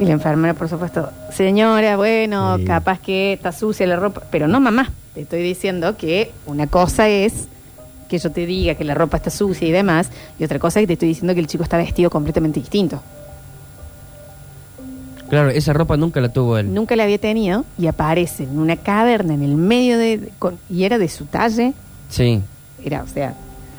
Y 0.00 0.04
la 0.06 0.12
enfermera, 0.12 0.54
por 0.54 0.68
supuesto, 0.68 1.10
señora, 1.32 1.96
bueno, 1.96 2.56
Sí. 2.56 2.64
capaz 2.64 2.98
que 3.00 3.34
está 3.34 3.52
sucia 3.52 3.86
la 3.86 3.96
ropa. 3.96 4.22
Pero 4.30 4.48
no, 4.48 4.58
mamá. 4.60 4.90
Te 5.14 5.22
estoy 5.22 5.42
diciendo 5.42 5.96
que 5.96 6.32
una 6.46 6.66
cosa 6.68 7.08
es 7.08 7.48
que 8.08 8.18
yo 8.18 8.30
te 8.32 8.46
diga 8.46 8.74
que 8.76 8.84
la 8.84 8.94
ropa 8.94 9.18
está 9.18 9.28
sucia 9.30 9.68
y 9.68 9.72
demás. 9.72 10.08
Y 10.38 10.44
otra 10.44 10.58
cosa 10.58 10.80
es 10.80 10.84
que 10.84 10.86
te 10.88 10.92
estoy 10.94 11.08
diciendo 11.08 11.34
que 11.34 11.40
el 11.40 11.46
chico 11.46 11.62
está 11.64 11.76
vestido 11.76 12.08
completamente 12.10 12.60
distinto. 12.60 13.02
Claro, 15.28 15.50
esa 15.50 15.72
ropa 15.72 15.96
nunca 15.96 16.20
la 16.20 16.28
tuvo 16.30 16.58
él. 16.58 16.72
Nunca 16.74 16.96
la 16.96 17.04
había 17.04 17.18
tenido 17.18 17.64
y 17.78 17.86
aparece 17.86 18.44
en 18.44 18.58
una 18.58 18.76
caverna 18.76 19.34
en 19.34 19.42
el 19.44 19.54
medio 19.54 19.96
de... 19.98 20.18
de- 20.18 20.32
con- 20.38 20.58
y 20.68 20.82
era 20.84 20.98
de 20.98 21.08
su 21.08 21.26
talle. 21.26 21.72
Sí. 22.08 22.40
Era, 22.84 23.02
o 23.02 23.06
sea... 23.06 23.34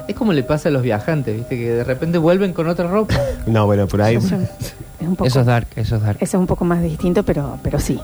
Es 0.08 0.16
como 0.16 0.34
le 0.34 0.44
pasa 0.44 0.70
a 0.70 0.72
los 0.72 0.82
viajantes, 0.82 1.36
¿viste? 1.36 1.58
Que 1.58 1.72
de 1.72 1.84
repente 1.84 2.18
vuelven 2.18 2.54
con 2.54 2.68
otra 2.68 2.88
ropa. 2.88 3.16
No, 3.46 3.66
bueno, 3.66 3.88
por 3.88 4.02
ahí... 4.02 4.16
eso 4.16 4.36
es 4.36 4.74
un 5.08 5.16
poco, 5.16 5.28
Eso 5.28 5.40
es 5.42 5.46
dark, 5.46 5.68
eso 5.76 5.96
es 5.96 6.02
dark. 6.02 6.18
eso 6.20 6.38
es 6.38 6.42
un 6.42 6.48
poco 6.48 6.66
más 6.66 6.82
distinto, 6.82 7.24
pero, 7.24 7.58
pero 7.64 7.80
sí. 7.80 8.00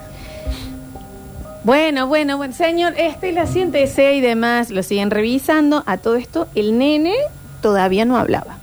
Bueno, 1.64 2.08
bueno, 2.08 2.38
bueno, 2.38 2.54
señor, 2.54 2.94
este 2.98 3.34
la 3.34 3.46
siéntese 3.46 4.16
y 4.16 4.22
demás, 4.22 4.70
lo 4.70 4.84
siguen 4.84 5.12
revisando. 5.12 5.84
A 5.86 5.98
todo 5.98 6.16
esto, 6.16 6.48
el 6.56 6.78
nene 6.78 7.14
todavía 7.62 8.06
no 8.06 8.18
hablaba. 8.18 8.58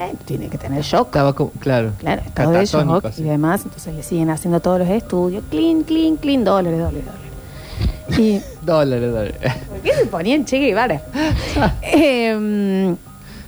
Eh, 0.00 0.12
tiene 0.24 0.48
que 0.48 0.58
tener 0.58 0.82
shock. 0.82 1.06
Estaba 1.08 1.32
como, 1.34 1.50
claro. 1.52 1.92
Claro, 1.98 2.22
estado 2.24 2.52
de 2.52 2.66
shock 2.66 3.04
así. 3.04 3.22
y 3.22 3.24
demás. 3.24 3.62
Entonces 3.64 3.94
le 3.94 4.02
siguen 4.02 4.30
haciendo 4.30 4.60
todos 4.60 4.80
los 4.80 4.88
estudios. 4.88 5.44
Clean, 5.50 5.82
clean, 5.82 6.16
clean, 6.16 6.44
dólares, 6.44 6.78
dólares, 6.78 7.04
dólares. 7.04 7.27
Y 8.16 8.40
Dólares, 8.62 9.10
dólares. 9.12 9.34
¿Por 9.68 9.80
qué 9.80 9.92
se 9.94 10.06
ponían 10.06 10.44
Che 10.44 10.58
Guevara? 10.58 11.02
Eh, 11.82 12.94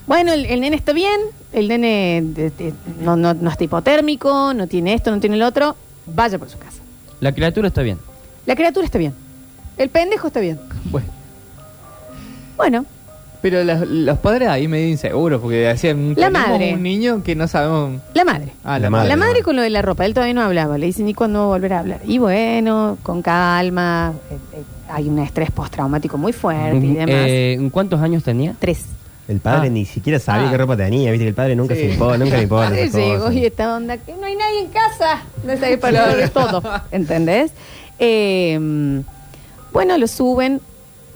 bueno, 0.07 0.33
el, 0.33 0.45
el 0.47 0.61
nene 0.61 0.77
está 0.77 0.93
bien, 0.93 1.21
el 1.53 1.69
nene 1.69 2.21
de- 2.25 2.51
de- 2.51 2.75
no, 3.01 3.17
no, 3.17 3.33
no 3.35 3.51
está 3.51 3.65
hipotérmico, 3.65 4.53
no 4.55 4.67
tiene 4.67 4.95
esto, 4.95 5.11
no 5.11 5.21
tiene 5.21 5.37
el 5.37 5.43
otro, 5.43 5.77
vaya 6.07 6.39
por 6.39 6.49
su 6.51 6.59
casa. 6.59 6.79
La 7.21 7.33
criatura 7.33 7.69
está 7.69 7.83
bien. 7.83 7.99
La 8.47 8.57
criatura 8.57 8.85
está 8.85 8.99
bien, 8.99 9.15
el 9.79 9.89
pendejo 9.89 10.27
está 10.29 10.41
bien. 10.41 10.59
Bueno. 10.87 11.07
Bueno, 12.57 12.85
Pero 13.43 13.65
los, 13.65 13.89
los 13.89 14.19
padres 14.19 14.49
ahí 14.49 14.69
medio 14.69 14.89
inseguros, 14.89 15.41
porque 15.41 15.57
decían, 15.57 16.11
La 16.17 16.27
tenemos 16.27 16.49
madre. 16.51 16.75
un 16.75 16.83
niño 16.83 17.23
que 17.23 17.35
no 17.35 17.49
sabemos... 17.49 18.01
la 18.13 18.25
madre. 18.25 18.49
Ah, 18.65 18.73
La 18.75 18.79
la, 18.81 18.91
madre. 18.91 19.09
la 19.09 19.17
madre 19.17 19.43
con 19.43 19.57
lo 19.57 19.63
de 19.63 19.71
la 19.71 19.81
ropa, 19.81 20.05
él 20.05 20.13
todavía 20.13 20.35
no 20.35 20.43
hablaba, 20.43 20.77
le 20.77 20.87
dicen, 20.87 21.09
¿y 21.09 21.15
cuándo 21.15 21.47
volverá 21.47 21.79
a 21.79 21.81
hablar? 21.81 22.01
Y 22.05 22.19
bueno, 22.19 22.99
con 23.03 23.23
calma, 23.23 24.13
eh, 24.31 24.37
eh, 24.59 24.63
hay 24.91 25.09
un 25.09 25.19
estrés 25.21 25.51
postraumático 25.51 26.19
muy 26.19 26.33
fuerte 26.35 26.85
y 26.85 26.95
demás. 26.95 27.15
Eh, 27.29 27.69
¿Cuántos 27.73 28.01
años 28.03 28.23
tenía? 28.23 28.55
Tres. 28.59 28.85
El 29.27 29.39
padre 29.41 29.69
Ah. 29.69 29.71
ni 29.71 29.85
siquiera 29.87 30.19
sabía 30.19 30.49
Ah. 30.49 30.51
qué 30.51 30.59
ropa 30.59 30.77
tenía, 30.77 31.11
viste 31.11 31.25
que 31.25 31.29
el 31.29 31.35
padre 31.35 31.57
nunca 31.57 31.75
Sí. 31.75 31.81
se 31.83 31.91
importa, 31.93 32.19
nunca 32.19 32.37
le 32.37 32.43
importa. 32.45 32.67
Padre 32.69 32.83
esas 32.85 33.01
llegó 33.01 33.33
y 33.33 33.47
esta 33.47 33.75
onda 33.77 33.97
que 33.97 34.13
no 34.17 34.27
hay 34.27 34.35
nadie 34.37 34.61
en 34.61 34.69
casa. 34.69 35.23
No 35.47 35.57
sabe 35.57 35.79
para 35.79 36.15
de 36.15 36.29
todo. 36.29 36.63
¿Entendés? 36.91 37.53
Eh, 37.99 39.01
bueno, 39.73 39.97
lo 39.99 40.07
suben, 40.09 40.61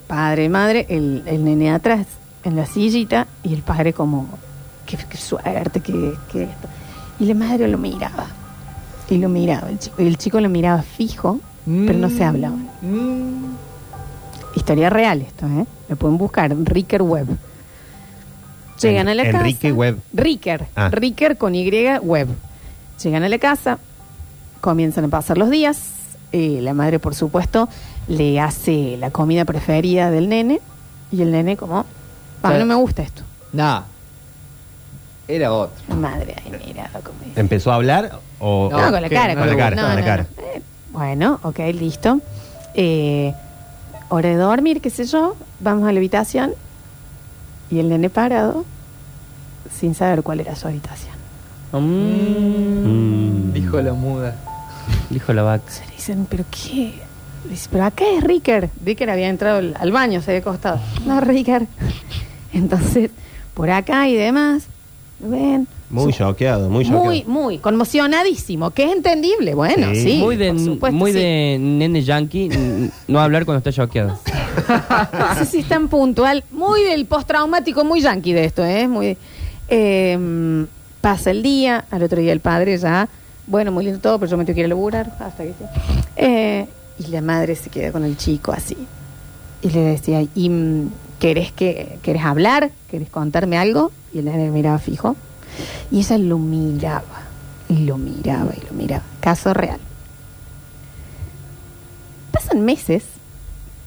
padre, 0.07 0.49
madre, 0.49 0.85
el, 0.89 1.23
el 1.25 1.43
nene 1.43 1.71
atrás 1.71 2.07
en 2.43 2.55
la 2.55 2.65
sillita 2.65 3.27
y 3.43 3.53
el 3.53 3.61
padre 3.61 3.93
como, 3.93 4.27
qué, 4.85 4.97
qué 4.97 5.17
suerte, 5.17 5.79
que, 5.81 6.13
que 6.31 6.43
esto. 6.43 6.67
Y 7.19 7.25
la 7.25 7.33
madre 7.33 7.67
lo 7.67 7.77
miraba. 7.77 8.27
Y 9.09 9.17
lo 9.17 9.29
miraba 9.29 9.69
el 9.69 9.79
chico. 9.79 10.01
Y 10.01 10.07
el 10.07 10.17
chico 10.17 10.39
lo 10.41 10.49
miraba 10.49 10.81
fijo, 10.81 11.39
pero 11.65 11.97
no 11.97 12.09
se 12.09 12.23
hablaban. 12.23 12.69
Mm. 12.81 13.55
Historia 14.55 14.89
real 14.89 15.21
esto, 15.21 15.47
¿eh? 15.47 15.65
Lo 15.89 15.95
pueden 15.95 16.17
buscar, 16.17 16.55
Ricker 16.55 17.01
Web. 17.01 17.27
Llegan 18.81 19.07
a 19.07 19.15
la 19.15 19.23
casa. 19.23 19.37
Enrique 19.39 19.71
Webb. 19.71 19.99
Ricker. 20.13 20.67
Ah. 20.75 20.89
Ricker 20.89 21.37
con 21.37 21.55
Y 21.55 21.69
Web. 22.01 22.27
Llegan 23.01 23.23
a 23.23 23.29
la 23.29 23.37
casa, 23.39 23.79
comienzan 24.61 25.05
a 25.05 25.07
pasar 25.07 25.37
los 25.37 25.49
días. 25.49 25.94
Eh, 26.37 26.59
la 26.61 26.73
madre, 26.73 26.99
por 26.99 27.15
supuesto, 27.15 27.69
le 28.09 28.39
hace 28.41 28.97
la 28.97 29.09
comida 29.09 29.45
preferida 29.45 30.11
del 30.11 30.27
nene. 30.27 30.59
Y 31.11 31.21
el 31.21 31.31
nene, 31.31 31.55
como, 31.55 31.85
"Ah, 32.43 32.53
no 32.57 32.65
me 32.65 32.75
gusta 32.75 33.01
esto. 33.03 33.23
Nah. 33.53 33.83
Era 35.27 35.53
otro. 35.53 35.75
La 35.87 35.95
madre, 35.95 36.35
ay, 36.43 36.51
mira. 36.67 36.89
¿Empezó 37.35 37.71
a 37.71 37.75
hablar 37.75 38.19
o...? 38.39 38.69
No, 38.71 38.91
con 38.91 39.01
la 39.01 39.09
que 39.09 39.15
cara. 39.15 39.33
con 39.35 39.47
la 39.47 39.53
no, 39.53 39.75
Con 39.75 39.75
la 39.77 39.95
no, 39.95 40.05
cara. 40.05 40.27
no. 40.37 40.43
Eh, 40.43 40.61
bueno, 40.91 41.39
ok, 41.43 41.59
listo. 41.73 42.19
Eh, 42.73 43.33
hora 44.09 44.29
de 44.29 44.35
dormir, 44.35 44.81
qué 44.81 44.89
sé 44.89 45.05
yo. 45.05 45.35
Vamos 45.61 45.87
a 45.87 45.91
la 45.93 45.97
habitación. 45.99 46.53
Y 47.71 47.79
el 47.79 47.89
nene 47.89 48.09
parado, 48.09 48.65
sin 49.73 49.95
saber 49.95 50.21
cuál 50.21 50.41
era 50.41 50.55
su 50.55 50.67
habitación. 50.67 51.15
Mm. 51.71 53.47
Mm. 53.49 53.53
Dijo 53.53 53.81
la 53.81 53.93
muda. 53.93 54.35
Dijo 55.09 55.33
la 55.33 55.41
vaca. 55.43 55.63
Dicen, 56.05 56.27
¿pero 56.29 56.45
qué? 56.51 56.93
Dice, 57.49 57.67
¿pero 57.71 57.83
acá 57.83 58.05
es 58.15 58.23
Ricker? 58.23 58.69
Ricker 58.85 59.09
había 59.09 59.27
entrado 59.27 59.57
al, 59.57 59.75
al 59.79 59.91
baño, 59.91 60.21
se 60.21 60.29
había 60.29 60.41
acostado. 60.41 60.79
No, 61.03 61.19
Ricker. 61.19 61.65
Entonces, 62.53 63.09
por 63.55 63.71
acá 63.71 64.07
y 64.07 64.13
demás, 64.13 64.67
¿lo 65.19 65.31
ven? 65.31 65.67
Muy 65.89 66.13
choqueado, 66.13 66.69
muy 66.69 66.83
choqueado. 66.85 67.05
Muy, 67.05 67.23
muy 67.23 67.57
conmocionadísimo, 67.57 68.69
que 68.69 68.83
es 68.83 68.91
entendible, 68.91 69.55
bueno, 69.55 69.95
sí. 69.95 70.01
Sí. 70.01 70.17
muy 70.19 70.35
de, 70.35 70.59
supuesto, 70.59 70.95
muy 70.95 71.11
sí. 71.11 71.17
de 71.17 71.57
nene 71.59 72.03
yankee 72.03 72.51
no 73.07 73.19
hablar 73.19 73.45
cuando 73.45 73.67
está 73.67 73.71
choqueado. 73.71 74.19
No 75.11 75.35
sé 75.39 75.45
si 75.45 75.59
es 75.61 75.67
tan 75.67 75.87
puntual. 75.87 76.43
Muy 76.51 76.83
del 76.83 77.07
postraumático, 77.07 77.83
muy 77.83 78.01
yankee 78.01 78.33
de 78.33 78.45
esto, 78.45 78.63
¿eh? 78.63 78.87
Muy, 78.87 79.17
eh, 79.69 80.65
pasa 81.01 81.31
el 81.31 81.41
día, 81.41 81.85
al 81.89 82.03
otro 82.03 82.21
día 82.21 82.31
el 82.31 82.41
padre 82.41 82.77
ya, 82.77 83.09
bueno, 83.47 83.71
muy 83.71 83.85
lindo 83.85 83.99
todo, 83.99 84.19
pero 84.19 84.29
yo 84.29 84.37
me 84.37 84.45
tengo 84.45 84.55
que 84.55 84.61
ir 84.61 84.65
a 84.65 84.69
laburar. 84.69 85.15
Hasta 85.19 85.43
que 85.43 85.53
eh, 86.15 86.67
Y 86.99 87.07
la 87.07 87.21
madre 87.21 87.55
se 87.55 87.69
queda 87.69 87.91
con 87.91 88.03
el 88.03 88.17
chico 88.17 88.51
así. 88.51 88.77
Y 89.61 89.69
le 89.69 89.81
decía, 89.81 90.21
¿y 90.35 90.49
mm, 90.49 90.91
querés, 91.19 91.51
que, 91.51 91.99
querés 92.01 92.23
hablar? 92.23 92.71
¿Querés 92.89 93.09
contarme 93.09 93.57
algo? 93.57 93.91
Y 94.13 94.19
el 94.19 94.25
nene 94.25 94.51
miraba 94.51 94.79
fijo. 94.79 95.15
Y 95.91 95.99
ella 95.99 96.17
lo 96.17 96.37
miraba, 96.37 97.23
y 97.69 97.85
lo 97.85 97.97
miraba, 97.97 98.51
y 98.55 98.65
lo 98.65 98.73
miraba. 98.73 99.03
Caso 99.21 99.53
real. 99.53 99.79
Pasan 102.31 102.65
meses 102.65 103.03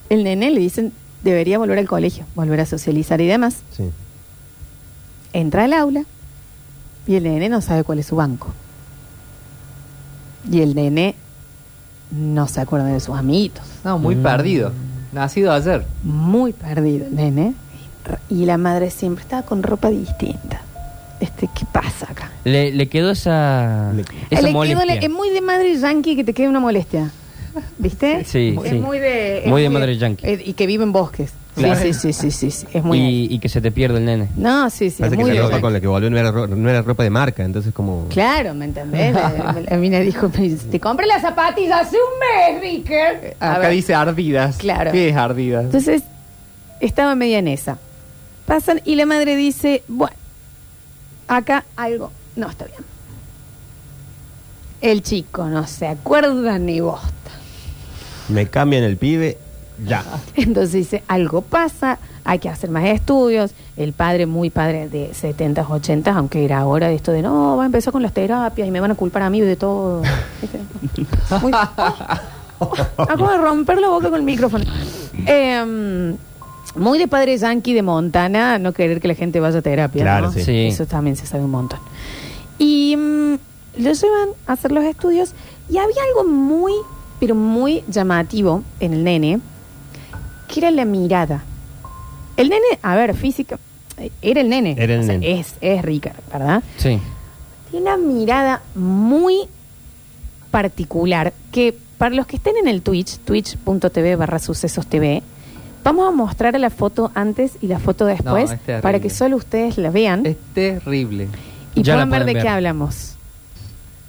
el 0.08 0.24
nene 0.24 0.50
le 0.50 0.60
dicen 0.60 0.92
debería 1.22 1.58
volver 1.58 1.78
al 1.78 1.88
colegio, 1.88 2.24
volver 2.34 2.60
a 2.60 2.66
socializar 2.66 3.20
y 3.20 3.26
demás. 3.26 3.58
Sí. 3.76 3.90
Entra 5.32 5.64
al 5.64 5.72
aula 5.72 6.04
y 7.06 7.16
el 7.16 7.24
nene 7.24 7.48
no 7.48 7.60
sabe 7.60 7.84
cuál 7.84 7.98
es 7.98 8.06
su 8.06 8.16
banco. 8.16 8.48
Y 10.50 10.60
el 10.62 10.74
nene 10.74 11.14
no 12.10 12.48
se 12.48 12.60
acuerda 12.60 12.86
de 12.86 13.00
sus 13.00 13.16
amiguitos. 13.16 13.64
No, 13.84 13.98
muy 13.98 14.16
Mm. 14.16 14.22
perdido. 14.22 14.72
Nacido 15.12 15.52
ayer. 15.52 15.84
Muy 16.02 16.52
perdido 16.52 17.06
el 17.06 17.14
nene. 17.14 17.54
Y 18.30 18.44
la 18.46 18.56
madre 18.58 18.90
siempre 18.90 19.22
estaba 19.22 19.42
con 19.42 19.62
ropa 19.62 19.90
distinta. 19.90 20.62
Este, 21.20 21.48
¿qué 21.54 21.66
pasa 21.72 22.06
acá? 22.10 22.30
Le, 22.44 22.70
le 22.72 22.88
quedó 22.88 23.10
esa, 23.10 23.92
Le- 23.94 24.02
esa 24.30 24.42
Le 24.42 24.48
quedó 24.48 24.52
molestia. 24.52 24.94
es 25.00 25.10
muy 25.10 25.30
de 25.30 25.40
madre 25.40 25.76
yankee 25.78 26.14
que 26.16 26.24
te 26.24 26.32
quede 26.32 26.48
una 26.48 26.60
molestia. 26.60 27.10
¿Viste? 27.76 28.24
Sí, 28.24 28.56
es 28.64 28.70
sí. 28.70 28.76
muy 28.78 28.98
de. 29.00 29.40
es 29.40 29.46
Muy 29.48 29.62
de 29.62 29.68
madre 29.70 29.96
yankee. 29.98 30.24
eh, 30.26 30.42
y 30.46 30.52
que 30.52 30.66
vive 30.66 30.84
en 30.84 30.92
bosques. 30.92 31.32
Sí, 31.58 31.64
Claro. 31.64 31.80
sí, 31.80 31.92
sí, 31.92 32.12
sí, 32.12 32.30
sí, 32.30 32.50
sí, 32.50 32.66
Es 32.72 32.82
muy. 32.84 32.98
y, 32.98 33.34
y 33.34 33.38
que 33.38 33.48
se 33.48 33.60
te 33.60 33.70
pierde 33.70 33.98
el 33.98 34.04
nene. 34.04 34.28
No, 34.36 34.70
sí, 34.70 34.90
sí. 34.90 34.96
Parece 34.98 35.16
Es 35.16 35.18
que 35.18 35.24
muy 35.30 35.36
la 35.36 35.42
ropa 35.42 35.60
con 35.60 35.72
la 35.72 35.80
que 35.80 35.86
volvió 35.86 36.08
no 36.10 36.16
era, 36.18 36.30
ro- 36.30 36.46
no 36.46 36.70
era 36.70 36.82
ropa 36.82 37.02
de 37.02 37.10
marca, 37.10 37.44
entonces 37.44 37.72
como... 37.74 38.06
Claro, 38.08 38.54
¿me 38.54 38.64
entendés? 38.66 39.12
La, 39.14 39.56
la 39.68 39.76
mina 39.76 40.00
dijo: 40.00 40.30
Te 40.70 40.78
compré 40.80 41.06
las 41.06 41.22
zapatillas 41.22 41.86
hace 41.86 41.96
un 41.96 42.54
mes, 42.54 42.60
Ricker. 42.62 43.36
A 43.40 43.52
Acá 43.52 43.58
ver. 43.60 43.72
dice 43.72 43.94
ardidas. 43.94 44.56
Claro. 44.58 44.92
¿Qué 44.92 45.08
es 45.10 45.16
ardidas? 45.16 45.64
Entonces, 45.64 46.02
estaba 46.80 47.14
media 47.14 47.38
en 47.38 47.48
esa. 47.48 47.78
Pasan 48.46 48.80
y 48.84 48.94
la 48.94 49.04
madre 49.04 49.36
dice, 49.36 49.82
bueno, 49.88 50.16
acá 51.26 51.64
algo 51.76 52.10
no 52.36 52.48
está 52.48 52.64
bien. 52.66 52.78
El 54.80 55.02
chico 55.02 55.46
no 55.46 55.66
se 55.66 55.88
acuerda 55.88 56.58
ni 56.58 56.80
bosta. 56.80 57.08
Me 58.28 58.46
cambian 58.46 58.84
el 58.84 58.96
pibe, 58.96 59.38
ya. 59.86 60.04
Entonces 60.36 60.72
dice, 60.72 61.02
algo 61.08 61.42
pasa, 61.42 61.98
hay 62.24 62.38
que 62.38 62.48
hacer 62.48 62.70
más 62.70 62.84
estudios. 62.84 63.52
El 63.76 63.92
padre, 63.92 64.26
muy 64.26 64.50
padre 64.50 64.88
de 64.88 65.10
70s, 65.12 65.66
80s, 65.66 66.14
aunque 66.16 66.44
era 66.44 66.58
ahora 66.58 66.88
de 66.88 66.94
esto 66.94 67.12
de, 67.12 67.22
no, 67.22 67.56
va 67.56 67.62
a 67.62 67.66
empezar 67.66 67.92
con 67.92 68.02
las 68.02 68.12
terapias 68.12 68.66
y 68.66 68.70
me 68.70 68.80
van 68.80 68.90
a 68.90 68.94
culpar 68.94 69.22
a 69.22 69.30
mí 69.30 69.40
de 69.40 69.56
todo. 69.56 70.02
¿Viste? 70.40 70.60
Muy- 71.42 71.52
Oh, 72.60 72.72
acabo 72.98 73.30
de 73.30 73.38
romper 73.38 73.78
la 73.78 73.88
boca 73.88 74.10
con 74.10 74.18
el 74.18 74.24
micrófono. 74.24 74.64
Eh, 75.26 76.16
muy 76.74 76.98
de 76.98 77.08
padre 77.08 77.36
yankee 77.38 77.72
de 77.72 77.82
Montana, 77.82 78.58
no 78.58 78.72
querer 78.72 79.00
que 79.00 79.08
la 79.08 79.14
gente 79.14 79.40
vaya 79.40 79.60
a 79.60 79.62
terapia. 79.62 80.02
Claro, 80.02 80.26
¿no? 80.26 80.32
sí. 80.32 80.42
Sí. 80.42 80.66
Eso 80.66 80.86
también 80.86 81.14
se 81.16 81.26
sabe 81.26 81.44
un 81.44 81.50
montón. 81.50 81.78
Y 82.58 82.96
mm, 82.96 83.34
lo 83.82 83.92
llevan 83.92 84.28
a 84.46 84.52
hacer 84.52 84.72
los 84.72 84.84
estudios 84.84 85.32
y 85.68 85.78
había 85.78 86.02
algo 86.08 86.28
muy, 86.28 86.72
pero 87.20 87.34
muy 87.34 87.84
llamativo 87.88 88.62
en 88.80 88.92
el 88.92 89.04
nene, 89.04 89.40
que 90.48 90.60
era 90.60 90.70
la 90.70 90.84
mirada. 90.84 91.42
El 92.36 92.48
nene, 92.48 92.64
a 92.82 92.96
ver, 92.96 93.14
física, 93.14 93.58
era 94.22 94.40
el 94.40 94.48
nene. 94.48 94.74
Era 94.78 94.94
el 94.94 95.00
O 95.00 95.04
sea, 95.04 95.12
nene. 95.18 95.38
Es, 95.40 95.54
es 95.60 95.82
Ricard, 95.82 96.16
¿verdad? 96.32 96.62
Sí. 96.78 96.98
Tiene 97.70 97.86
una 97.86 97.96
mirada 97.96 98.62
muy 98.74 99.42
particular 100.50 101.32
que 101.52 101.76
para 101.98 102.14
los 102.14 102.26
que 102.26 102.36
estén 102.36 102.56
en 102.56 102.68
el 102.68 102.80
Twitch, 102.82 103.18
twitch.tv 103.18 104.16
barra 104.16 104.38
sucesos 104.38 104.86
TV, 104.86 105.22
vamos 105.84 106.08
a 106.08 106.12
mostrar 106.12 106.58
la 106.58 106.70
foto 106.70 107.10
antes 107.14 107.52
y 107.60 107.66
la 107.66 107.78
foto 107.78 108.06
después 108.06 108.50
No, 108.66 108.80
para 108.80 109.00
que 109.00 109.10
solo 109.10 109.36
ustedes 109.36 109.78
la 109.78 109.90
vean 109.90 110.24
Es 110.24 110.36
terrible. 110.54 111.28
y 111.74 111.82
Ya 111.82 111.94
puedan 111.94 112.10
ver 112.10 112.24
de 112.24 112.34
qué 112.40 112.48
hablamos. 112.48 113.16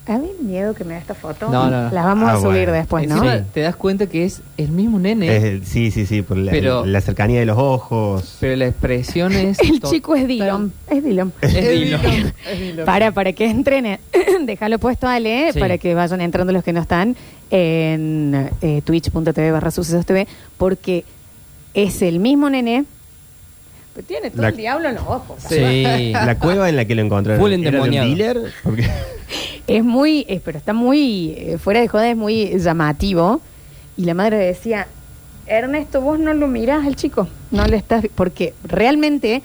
A 0.07 0.17
mí 0.17 0.29
miedo 0.41 0.73
que 0.73 0.83
me 0.83 0.93
da 0.95 0.99
esta 0.99 1.13
foto. 1.13 1.49
No, 1.51 1.69
no, 1.69 1.83
no. 1.83 1.91
Las 1.93 2.03
vamos 2.03 2.29
Ah, 2.29 2.33
a 2.33 2.35
subir 2.37 2.51
bueno. 2.65 2.71
después, 2.73 3.07
¿no? 3.07 3.15
Encima 3.17 3.37
Sí. 3.37 3.43
te 3.53 3.61
das 3.61 3.75
cuenta 3.75 4.07
que 4.07 4.25
es 4.25 4.41
el 4.57 4.69
mismo 4.69 4.97
nene, 4.97 5.35
Es 5.37 5.43
el- 5.43 5.65
sí, 5.67 5.91
sí, 5.91 6.07
sí, 6.07 6.23
por 6.23 6.35
la, 6.37 6.51
Pero- 6.51 6.83
la 6.83 6.99
cercanía 7.01 7.39
de 7.39 7.45
los 7.45 7.59
ojos. 7.59 8.37
pero 8.39 8.55
la 8.55 8.65
expresión 8.65 9.31
es... 9.33 9.59
El 9.59 9.81
chico 9.81 10.15
es 10.15 10.27
Dillon. 10.27 10.73
Es 10.89 11.03
Dillon. 11.03 11.31
Es 11.41 11.69
Dillon. 11.69 12.01
Para, 12.85 13.11
para 13.11 13.33
que 13.33 13.45
entren, 13.51 13.99
déjalo 14.45 14.79
puesto 14.79 15.07
Ale, 15.07 15.51
Sí. 15.53 15.59
para 15.59 15.77
que 15.77 15.93
vayan 15.93 16.21
entrando 16.21 16.53
los 16.53 16.63
que 16.63 16.73
no 16.73 16.81
están 16.81 17.15
en 17.51 18.49
eh, 18.61 18.81
twitch.tv 18.83 19.51
barra 19.51 19.69
sucesos 19.69 20.05
TV, 20.07 20.27
porque 20.57 21.05
es 21.75 22.01
el 22.01 22.19
mismo 22.19 22.49
nene, 22.49 22.85
pero 23.93 24.07
tiene 24.07 24.31
todo 24.31 24.41
La- 24.41 24.49
el 24.49 24.57
diablo 24.57 24.89
en 24.89 24.95
los 24.95 25.03
ojos. 25.05 25.37
Sí. 25.47 26.11
La 26.13 26.39
cueva 26.39 26.67
en 26.67 26.77
la 26.77 26.85
que 26.85 26.95
lo 26.95 27.03
encontraron. 27.03 27.39
Full 27.39 27.51
¿Era 27.51 27.57
de 27.61 27.67
un 27.67 27.75
endemoniado. 27.75 28.07
dealer? 28.07 28.53
Porque- 28.63 28.89
Es 29.69 29.83
muy, 29.83 30.25
eh, 30.27 30.41
pero 30.43 30.57
está 30.57 30.73
muy, 30.73 31.35
eh, 31.37 31.57
fuera 31.59 31.79
de 31.79 31.87
joda, 31.87 32.09
es 32.09 32.17
muy 32.17 32.57
llamativo. 32.57 33.39
Y 33.97 34.05
la 34.05 34.15
madre 34.15 34.37
decía, 34.37 34.87
Ernesto, 35.45 36.01
vos 36.01 36.17
no 36.17 36.33
lo 36.33 36.47
mirás 36.47 36.87
al 36.87 36.95
chico, 36.95 37.27
no 37.51 37.65
le 37.67 37.77
estás, 37.77 38.03
porque 38.15 38.55
realmente 38.63 39.43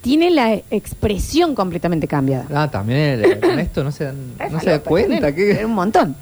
tiene 0.00 0.30
la 0.30 0.54
expresión 0.70 1.56
completamente 1.56 2.06
cambiada. 2.06 2.46
Ah, 2.54 2.70
también 2.70 3.00
el 3.00 3.24
Ernesto 3.24 3.82
no 3.82 3.90
se, 3.90 4.04
dan, 4.04 4.16
no 4.50 4.60
se 4.60 4.70
da 4.70 4.78
Falopa, 4.78 4.88
cuenta 4.90 5.34
que... 5.34 5.50
Era 5.50 5.66
un 5.66 5.74
montón. 5.74 6.14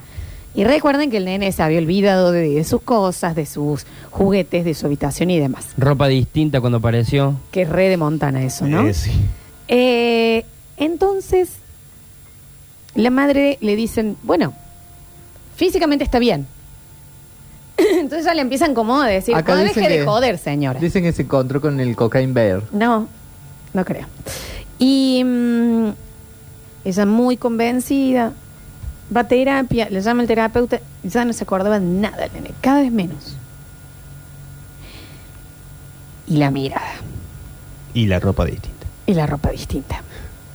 Y 0.55 0.65
recuerden 0.65 1.11
que 1.11 1.19
el 1.19 1.27
nene 1.27 1.53
se 1.53 1.63
había 1.63 1.81
olvidado 1.81 2.33
de, 2.33 2.49
de 2.49 2.65
sus 2.65 2.81
cosas, 2.81 3.35
de 3.37 3.45
sus 3.45 3.85
juguetes, 4.13 4.65
de 4.65 4.73
su 4.73 4.87
habitación 4.87 5.29
y 5.29 5.39
demás. 5.39 5.67
Ropa 5.77 6.09
distinta 6.09 6.63
cuando 6.63 6.79
apareció. 6.79 7.35
Que 7.51 7.63
es 7.63 7.69
re 7.69 7.91
de 7.91 7.99
Montana 7.99 8.43
eso, 8.43 8.67
¿no? 8.67 8.87
Eh, 8.87 8.95
sí. 8.95 9.11
Eh, 9.69 10.47
entonces, 10.79 11.51
la 12.95 13.11
madre 13.11 13.59
le 13.61 13.77
dicen, 13.77 14.17
bueno, 14.23 14.53
físicamente 15.57 16.05
está 16.05 16.19
bien. 16.19 16.47
entonces 17.77 18.25
ya 18.25 18.35
le 18.35 18.43
empiezan 18.43 18.73
como 18.75 19.01
a 19.01 19.07
decir, 19.09 19.35
Acá 19.35 19.55
no 19.57 19.63
dicen 19.63 19.83
deje 19.83 19.93
de 19.95 19.99
que- 20.01 20.05
joder, 20.05 20.39
señora. 20.39 20.79
Dicen 20.81 21.03
que 21.03 21.13
se 21.13 21.23
encontró 21.23 21.61
con 21.61 21.81
el 21.81 21.97
cocaine 21.97 22.33
bear. 22.33 22.63
No, 22.73 23.09
no 23.73 23.85
creo. 23.85 24.07
Y 24.79 25.23
mm, 25.25 25.89
ella 26.85 27.07
muy 27.07 27.37
convencida, 27.37 28.33
va 29.15 29.23
a 29.23 29.29
terapia, 29.29 29.89
le 29.91 30.01
llama 30.01 30.23
el 30.23 30.29
terapeuta, 30.29 30.81
ya 31.03 31.25
no 31.25 31.33
se 31.33 31.45
acordaba 31.45 31.79
nada, 31.81 32.25
el 32.27 32.33
nene, 32.33 32.51
cada 32.61 32.81
vez 32.83 32.93
menos. 32.93 33.37
Y 36.27 36.37
la 36.39 36.51
mirada, 36.51 36.93
Y 37.93 38.07
la 38.07 38.19
ropa 38.19 38.45
distinta. 38.45 38.87
y 39.07 39.15
la 39.15 39.27
ropa 39.27 39.51
distinta. 39.51 40.03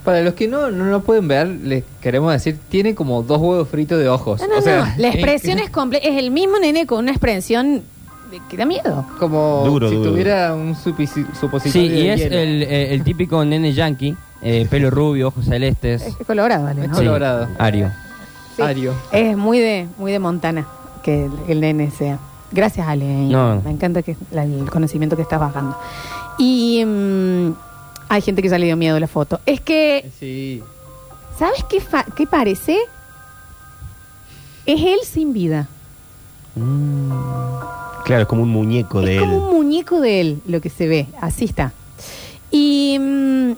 Para 0.04 0.22
los 0.22 0.34
que 0.34 0.48
no, 0.48 0.72
no 0.72 0.86
lo 0.86 1.02
pueden 1.02 1.28
ver, 1.28 1.48
les 1.48 1.84
queremos 2.02 2.32
decir, 2.32 2.58
tiene 2.70 2.96
como 2.96 3.22
dos 3.22 3.38
huevos 3.40 3.68
fritos 3.70 4.00
de 4.00 4.08
ojos. 4.10 4.40
No, 4.42 4.48
no, 4.48 4.58
o 4.58 4.62
sea, 4.62 4.86
no, 4.86 5.02
la 5.02 5.10
expresión 5.10 5.60
es 5.60 5.70
completa, 5.70 6.08
es 6.08 6.18
el 6.18 6.32
mismo 6.32 6.58
nene 6.60 6.86
con 6.88 7.00
una 7.00 7.12
expresión 7.12 7.84
de- 8.32 8.42
que 8.50 8.58
da 8.58 8.66
miedo. 8.66 9.06
como 9.20 9.64
Duro, 9.66 9.90
si 9.90 9.96
duro. 9.96 10.12
tuviera 10.12 10.54
un 10.56 10.76
supositorio 10.76 11.72
Sí, 11.72 11.80
y 11.86 11.90
de 12.08 12.14
es 12.14 12.22
el, 12.22 12.64
eh, 12.64 12.94
el 12.94 13.04
típico 13.04 13.44
nene 13.44 13.74
yankee, 13.74 14.16
eh, 14.42 14.66
pelo 14.70 14.90
rubio, 14.90 15.28
ojos 15.28 15.46
celestes. 15.46 16.02
Es 16.02 16.16
colorado, 16.26 16.64
¿vale? 16.64 16.86
Es 16.86 16.92
colorado. 16.92 17.48
Ario. 17.58 17.92
Sí. 18.56 18.62
Ario. 18.62 18.94
Es 19.12 19.36
muy 19.38 19.60
de, 19.60 19.88
muy 19.98 20.12
de 20.12 20.20
Montana 20.20 20.66
que 21.04 21.26
el, 21.26 21.32
el 21.50 21.62
nene 21.62 21.92
sea. 21.92 22.20
Gracias, 22.52 22.88
Ale. 22.88 23.06
No. 23.06 23.62
Me 23.64 23.72
encanta 23.72 24.02
que 24.02 24.16
la- 24.32 24.44
el 24.46 24.70
conocimiento 24.72 25.16
que 25.16 25.22
estás 25.24 25.40
bajando. 25.40 25.78
Y 26.38 26.84
mm, 26.86 27.52
hay 28.10 28.22
gente 28.22 28.42
que 28.42 28.50
ya 28.50 28.58
le 28.58 28.66
dio 28.66 28.76
miedo 28.76 29.00
la 29.00 29.08
foto. 29.08 29.40
Es 29.46 29.62
que, 29.62 30.10
Sí. 30.20 30.62
¿sabes 31.38 31.64
qué, 31.70 31.80
fa- 31.80 32.06
qué 32.16 32.28
parece? 32.28 32.78
Es 34.66 34.82
él 34.82 35.00
sin 35.04 35.34
vida. 35.34 35.68
Mm. 36.56 37.12
Claro, 38.06 38.24
es 38.24 38.28
como 38.28 38.44
un 38.44 38.50
muñeco 38.50 39.02
de 39.02 39.16
es 39.18 39.22
él. 39.22 39.30
como 39.30 39.50
un 39.50 39.56
muñeco 39.56 40.02
de 40.02 40.22
él 40.22 40.42
lo 40.48 40.62
que 40.62 40.70
se 40.70 40.88
ve. 40.88 41.08
Así 41.22 41.46
está. 41.46 41.72
Y 42.52 42.98
mm, 43.00 43.52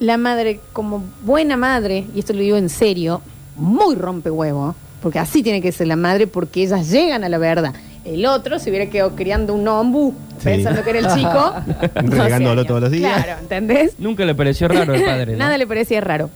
la 0.00 0.16
madre, 0.16 0.60
como 0.72 1.04
buena 1.24 1.56
madre, 1.56 2.06
y 2.14 2.20
esto 2.20 2.32
lo 2.32 2.40
digo 2.40 2.56
en 2.56 2.70
serio, 2.70 3.20
muy 3.56 3.94
rompe 3.96 4.30
huevo, 4.30 4.74
porque 5.02 5.18
así 5.18 5.42
tiene 5.42 5.60
que 5.60 5.72
ser 5.72 5.86
la 5.88 5.96
madre, 5.96 6.26
porque 6.26 6.62
ellas 6.62 6.88
llegan 6.90 7.22
a 7.24 7.28
la 7.28 7.36
verdad. 7.38 7.74
El 8.04 8.24
otro 8.24 8.58
se 8.58 8.70
hubiera 8.70 8.86
quedado 8.88 9.14
criando 9.14 9.52
un 9.54 9.68
ombú 9.68 10.14
Sí. 10.14 10.29
Pensando 10.42 10.82
que 10.82 10.90
era 10.90 10.98
el 11.00 11.08
chico. 11.14 11.54
Regándolo 11.94 12.64
todos 12.64 12.80
los 12.80 12.90
días. 12.90 13.24
Claro, 13.24 13.40
¿entendés? 13.40 13.94
Nunca 13.98 14.24
le 14.24 14.34
pareció 14.34 14.68
raro 14.68 14.94
el 14.94 15.04
padre. 15.04 15.32
¿no? 15.32 15.38
Nada 15.38 15.58
le 15.58 15.66
parecía 15.66 16.00
raro. 16.00 16.30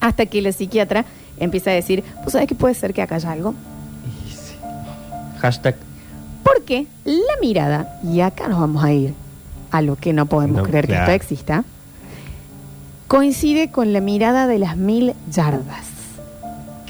Hasta 0.00 0.26
que 0.26 0.42
la 0.42 0.52
psiquiatra 0.52 1.04
empieza 1.38 1.70
a 1.70 1.74
decir, 1.74 2.04
¿pues 2.22 2.32
sabes 2.32 2.48
que 2.48 2.54
puede 2.54 2.74
ser 2.74 2.92
que 2.92 3.02
acá 3.02 3.16
haya 3.16 3.32
algo? 3.32 3.54
Hashtag. 5.40 5.76
Porque 6.42 6.86
la 7.04 7.40
mirada, 7.40 7.98
y 8.04 8.20
acá 8.20 8.48
nos 8.48 8.60
vamos 8.60 8.84
a 8.84 8.92
ir 8.92 9.14
a 9.70 9.82
lo 9.82 9.96
que 9.96 10.12
no 10.12 10.26
podemos 10.26 10.58
No, 10.58 10.68
creer 10.68 10.86
claro. 10.86 11.06
que 11.06 11.12
esto 11.14 11.24
exista, 11.24 11.64
coincide 13.08 13.70
con 13.70 13.92
la 13.92 14.00
mirada 14.00 14.46
de 14.46 14.58
las 14.58 14.76
mil 14.76 15.14
yardas. 15.30 15.86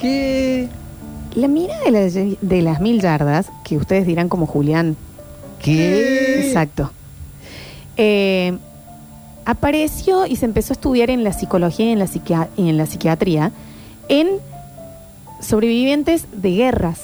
¿Qué? 0.00 0.68
La 1.34 1.48
mirada 1.48 1.80
de 1.84 1.90
las, 1.90 2.14
de 2.14 2.62
las 2.62 2.80
mil 2.80 3.00
yardas, 3.00 3.50
que 3.64 3.76
ustedes 3.76 4.06
dirán 4.06 4.28
como 4.28 4.46
Julián, 4.46 4.96
¿Qué? 5.62 6.46
exacto, 6.46 6.90
eh, 7.96 8.56
apareció 9.44 10.26
y 10.26 10.36
se 10.36 10.44
empezó 10.44 10.72
a 10.72 10.74
estudiar 10.74 11.10
en 11.10 11.24
la 11.24 11.32
psicología 11.32 11.86
y 11.86 11.92
en 11.92 11.98
la, 11.98 12.06
psiquia- 12.06 12.48
y 12.56 12.68
en 12.68 12.76
la 12.76 12.86
psiquiatría 12.86 13.52
en 14.08 14.28
sobrevivientes 15.40 16.26
de 16.32 16.50
guerras 16.52 17.00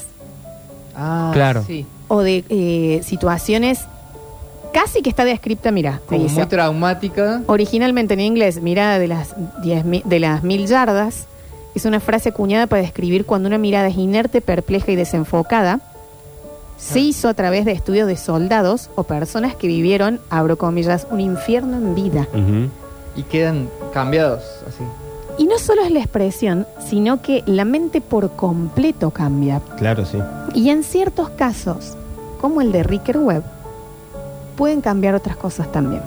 Ah, 0.95 1.31
Claro. 1.33 1.63
Sí. 1.65 1.85
o 2.07 2.21
de 2.21 2.43
eh, 2.49 3.01
situaciones 3.03 3.79
casi 4.73 5.01
que 5.01 5.09
está 5.09 5.25
descripta, 5.25 5.71
mira, 5.71 5.99
te 6.07 6.15
Como 6.15 6.23
dice. 6.23 6.35
muy 6.35 6.45
traumática. 6.47 7.41
Originalmente 7.47 8.13
en 8.13 8.19
inglés, 8.19 8.61
mirada 8.61 8.99
de 8.99 9.07
las, 9.07 9.33
diez 9.63 9.85
mi- 9.85 10.03
de 10.05 10.19
las 10.19 10.43
mil 10.43 10.67
yardas, 10.67 11.25
es 11.75 11.85
una 11.85 11.99
frase 11.99 12.29
acuñada 12.29 12.67
para 12.67 12.81
describir 12.83 13.25
cuando 13.25 13.47
una 13.47 13.57
mirada 13.57 13.87
es 13.87 13.97
inerte, 13.97 14.41
perpleja 14.41 14.91
y 14.91 14.95
desenfocada, 14.95 15.79
se 16.83 16.99
hizo 16.99 17.29
a 17.29 17.33
través 17.33 17.63
de 17.63 17.71
estudios 17.71 18.07
de 18.07 18.17
soldados 18.17 18.89
o 18.95 19.03
personas 19.03 19.55
que 19.55 19.67
vivieron, 19.67 20.19
abro 20.29 20.57
comillas, 20.57 21.07
un 21.09 21.21
infierno 21.21 21.77
en 21.77 21.95
vida. 21.95 22.27
Y 23.15 23.23
quedan 23.23 23.69
cambiados 23.93 24.43
así. 24.67 24.83
Y 25.37 25.45
no 25.45 25.57
solo 25.57 25.81
es 25.83 25.91
la 25.91 25.99
expresión, 25.99 26.67
sino 26.85 27.21
que 27.21 27.41
la 27.45 27.63
mente 27.63 28.01
por 28.01 28.35
completo 28.35 29.11
cambia. 29.11 29.61
Claro, 29.77 30.05
sí. 30.05 30.19
Y 30.53 30.69
en 30.69 30.83
ciertos 30.83 31.29
casos, 31.29 31.95
como 32.41 32.61
el 32.61 32.71
de 32.71 32.83
Ricker 32.83 33.17
Webb, 33.17 33.43
pueden 34.57 34.81
cambiar 34.81 35.15
otras 35.15 35.37
cosas 35.37 35.71
también. 35.71 36.01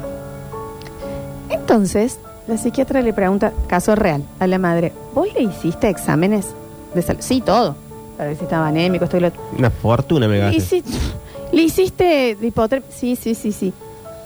Entonces, 1.49 2.19
la 2.47 2.59
psiquiatra 2.59 3.01
le 3.01 3.13
pregunta, 3.13 3.53
caso 3.67 3.95
real, 3.95 4.23
a 4.39 4.47
la 4.47 4.59
madre, 4.59 4.93
¿vos 5.15 5.27
le 5.35 5.43
hiciste 5.43 5.89
exámenes 5.89 6.49
de 6.95 7.03
salud? 7.03 7.21
Sí, 7.23 7.41
todo. 7.41 7.86
Para 8.17 8.29
ver 8.31 8.39
si 8.39 8.45
estaba 8.45 8.69
anémico, 8.69 9.05
esto 9.05 9.17
y 9.17 9.21
lo 9.21 9.29
otro. 9.29 9.43
Una 9.59 9.71
fortuna 9.71 10.27
me 10.29 10.35
¿Le 10.37 10.41
gasté. 10.41 10.57
hiciste, 10.57 10.91
¿Le 11.53 11.63
hiciste 11.63 12.37
hipotre- 12.41 12.83
Sí, 12.89 13.17
sí, 13.17 13.35
sí, 13.35 13.53
sí. 13.53 13.73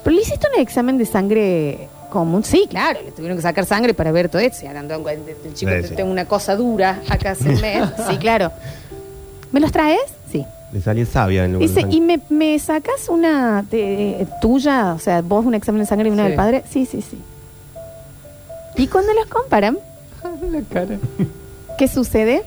¿Pero 0.03 0.15
le 0.15 0.21
hiciste 0.21 0.47
un 0.55 0.61
examen 0.61 0.97
de 0.97 1.05
sangre 1.05 1.87
común? 2.09 2.43
Sí, 2.43 2.65
claro, 2.69 2.99
le 3.03 3.11
tuvieron 3.11 3.37
que 3.37 3.41
sacar 3.43 3.65
sangre 3.65 3.93
para 3.93 4.11
ver 4.11 4.29
todo 4.29 4.41
esto. 4.41 4.59
Se 4.59 4.67
hagan 4.67 4.89
en 4.89 5.03
cuenta, 5.03 5.31
el 5.31 5.53
chico, 5.53 5.71
Sí, 5.81 5.87
sí. 5.89 5.95
tengo 5.95 6.09
una 6.11 6.25
cosa 6.25 6.55
dura 6.55 7.01
acá 7.09 7.31
hace 7.31 7.49
un 7.49 7.61
mes. 7.61 7.87
Sí, 8.09 8.17
claro. 8.17 8.51
¿Me 9.51 9.59
los 9.59 9.71
traes? 9.71 9.99
Sí. 10.31 10.45
Le 10.71 10.79
salía 10.81 11.05
sabia 11.05 11.43
en 11.43 11.53
lugar 11.53 11.67
de 11.67 11.73
Dice, 11.73 11.81
sangre. 11.81 11.97
¿y 11.97 12.01
me, 12.01 12.19
me 12.29 12.57
sacas 12.57 13.09
una 13.09 13.61
de- 13.69 14.25
tuya? 14.41 14.93
O 14.93 14.99
sea, 14.99 15.21
vos 15.21 15.45
un 15.45 15.53
examen 15.53 15.81
de 15.81 15.85
sangre 15.85 16.07
y 16.07 16.11
una 16.11 16.23
Sí. 16.23 16.27
del 16.29 16.37
padre. 16.37 16.63
Sí, 16.69 16.85
sí, 16.85 17.01
sí. 17.01 17.17
Y 18.77 18.87
cuando 18.87 19.13
los 19.13 19.25
comparan, 19.27 19.77
La 20.49 20.61
cara. 20.61 20.97
¿qué 21.77 21.87
sucede? 21.87 22.43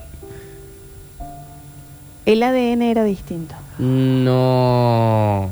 El 2.25 2.41
ADN 2.41 2.81
era 2.81 3.03
distinto. 3.03 3.55
No. 3.77 5.49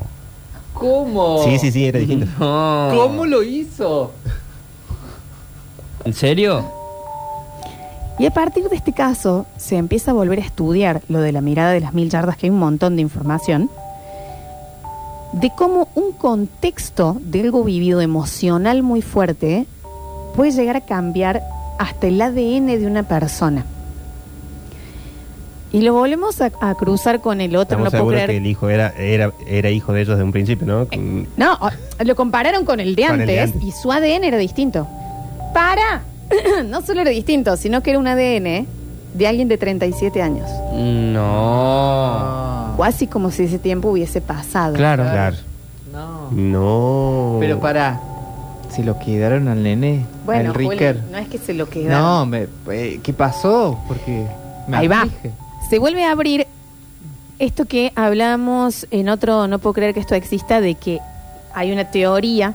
¿Cómo? 0.72 1.44
Sí, 1.44 1.58
sí, 1.58 1.70
sí, 1.70 1.86
era 1.86 2.00
distinto. 2.00 2.26
No. 2.38 2.90
¿Cómo 2.94 3.26
lo 3.26 3.42
hizo? 3.42 4.10
¿En 6.04 6.12
serio? 6.12 6.64
Y 8.18 8.26
a 8.26 8.30
partir 8.32 8.68
de 8.68 8.76
este 8.76 8.92
caso 8.92 9.46
se 9.56 9.76
empieza 9.76 10.10
a 10.10 10.14
volver 10.14 10.38
a 10.38 10.42
estudiar 10.42 11.02
lo 11.08 11.20
de 11.20 11.32
la 11.32 11.40
mirada 11.40 11.72
de 11.72 11.80
las 11.80 11.94
mil 11.94 12.10
yardas, 12.10 12.36
que 12.36 12.46
hay 12.46 12.50
un 12.50 12.58
montón 12.58 12.96
de 12.96 13.02
información, 13.02 13.70
de 15.32 15.50
cómo 15.56 15.88
un 15.94 16.12
contexto 16.12 17.16
de 17.20 17.40
algo 17.40 17.64
vivido 17.64 18.00
emocional 18.00 18.82
muy 18.82 19.02
fuerte 19.02 19.66
puede 20.36 20.52
llegar 20.52 20.76
a 20.76 20.80
cambiar 20.80 21.42
hasta 21.78 22.06
el 22.06 22.20
ADN 22.20 22.66
de 22.66 22.86
una 22.86 23.02
persona. 23.02 23.64
Y 25.74 25.80
lo 25.82 25.92
volvemos 25.92 26.40
a, 26.40 26.52
a 26.60 26.74
cruzar 26.76 27.20
con 27.20 27.40
el 27.40 27.56
otro, 27.56 27.62
Estamos 27.78 27.84
no 27.86 27.90
puedo 27.90 28.02
seguros 28.02 28.22
creer. 28.24 28.30
que 28.30 28.36
el 28.36 28.46
hijo 28.46 28.68
era, 28.68 28.94
era, 28.96 29.32
era 29.46 29.70
hijo 29.70 29.92
de 29.92 30.02
ellos 30.02 30.10
desde 30.14 30.22
un 30.24 30.30
principio, 30.32 30.66
¿no? 30.66 30.86
Con- 30.86 31.26
No, 31.36 31.54
o- 31.60 32.04
lo 32.04 32.14
compararon 32.14 32.64
con 32.64 32.78
el 32.78 32.94
de 32.94 33.02
Con 33.06 33.14
el 33.16 33.20
antes, 33.22 33.34
de 33.36 33.40
antes. 33.40 33.62
y 33.64 33.72
su 33.72 33.90
ADN 33.90 34.22
era 34.24 34.38
distinto. 34.38 34.86
Para, 35.52 36.02
no 36.66 36.80
solo 36.82 37.00
era 37.00 37.10
distinto, 37.10 37.56
sino 37.56 37.82
que 37.82 37.90
era 37.90 37.98
un 37.98 38.06
ADN 38.06 38.66
de 39.14 39.26
alguien 39.26 39.48
de 39.48 39.58
37 39.58 40.22
años. 40.22 40.48
No. 41.44 42.74
Casi 42.78 43.06
como 43.06 43.30
si 43.30 43.44
ese 43.44 43.58
tiempo 43.58 43.88
hubiese 43.90 44.20
pasado. 44.20 44.74
Claro. 44.74 45.02
Claro. 45.04 45.36
No. 45.92 46.30
No. 46.30 47.36
Pero 47.40 47.58
para. 47.60 48.00
Si 48.70 48.82
lo 48.82 48.98
quedaron 48.98 49.46
al 49.48 49.62
nene, 49.62 50.04
Bueno, 50.26 50.50
al 50.50 50.56
Juli, 50.56 50.68
Ricker. 50.70 51.00
no 51.12 51.18
es 51.18 51.28
que 51.28 51.38
se 51.38 51.54
lo 51.54 51.68
quedaron. 51.68 52.00
No, 52.02 52.26
me, 52.26 52.48
eh, 52.72 52.98
¿qué 53.04 53.12
pasó? 53.12 53.78
Porque 53.86 54.26
me 54.66 54.76
Ahí 54.76 54.88
va. 54.88 55.02
aflige. 55.02 55.30
Se 55.68 55.78
vuelve 55.78 56.04
a 56.04 56.12
abrir 56.12 56.46
esto 57.38 57.64
que 57.64 57.92
hablamos 57.96 58.86
en 58.90 59.08
otro, 59.08 59.48
no 59.48 59.58
puedo 59.58 59.74
creer 59.74 59.94
que 59.94 60.00
esto 60.00 60.14
exista, 60.14 60.60
de 60.60 60.74
que 60.74 61.00
hay 61.52 61.72
una 61.72 61.84
teoría 61.90 62.54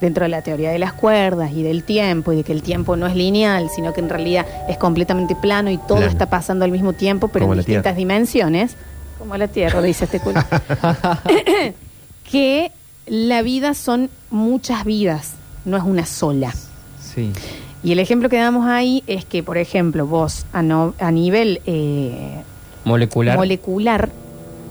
dentro 0.00 0.24
de 0.24 0.28
la 0.28 0.42
teoría 0.42 0.70
de 0.70 0.78
las 0.78 0.92
cuerdas 0.92 1.52
y 1.52 1.62
del 1.62 1.82
tiempo 1.82 2.32
y 2.32 2.36
de 2.36 2.44
que 2.44 2.52
el 2.52 2.62
tiempo 2.62 2.96
no 2.96 3.06
es 3.06 3.14
lineal, 3.14 3.68
sino 3.74 3.92
que 3.92 4.00
en 4.00 4.08
realidad 4.08 4.46
es 4.68 4.76
completamente 4.78 5.34
plano 5.34 5.70
y 5.70 5.78
todo 5.78 5.98
Plano. 5.98 6.06
está 6.12 6.26
pasando 6.28 6.64
al 6.64 6.70
mismo 6.70 6.92
tiempo, 6.92 7.28
pero 7.28 7.44
Como 7.44 7.54
en 7.54 7.58
distintas 7.58 7.82
Tierra. 7.82 7.96
dimensiones, 7.98 8.76
como 9.18 9.36
la 9.36 9.48
Tierra, 9.48 9.80
dice 9.80 10.04
este 10.04 10.20
culo. 10.20 10.40
que 12.30 12.72
la 13.06 13.42
vida 13.42 13.74
son 13.74 14.10
muchas 14.30 14.84
vidas, 14.84 15.32
no 15.64 15.76
es 15.76 15.82
una 15.84 16.04
sola. 16.04 16.52
Sí. 17.00 17.32
Y 17.86 17.92
el 17.92 18.00
ejemplo 18.00 18.28
que 18.28 18.36
damos 18.36 18.66
ahí 18.66 19.04
es 19.06 19.24
que, 19.24 19.44
por 19.44 19.58
ejemplo, 19.58 20.08
vos 20.08 20.44
a, 20.52 20.60
no- 20.60 20.92
a 20.98 21.12
nivel 21.12 21.60
eh, 21.66 22.42
Molecular. 22.84 23.36
molecular 23.36 24.08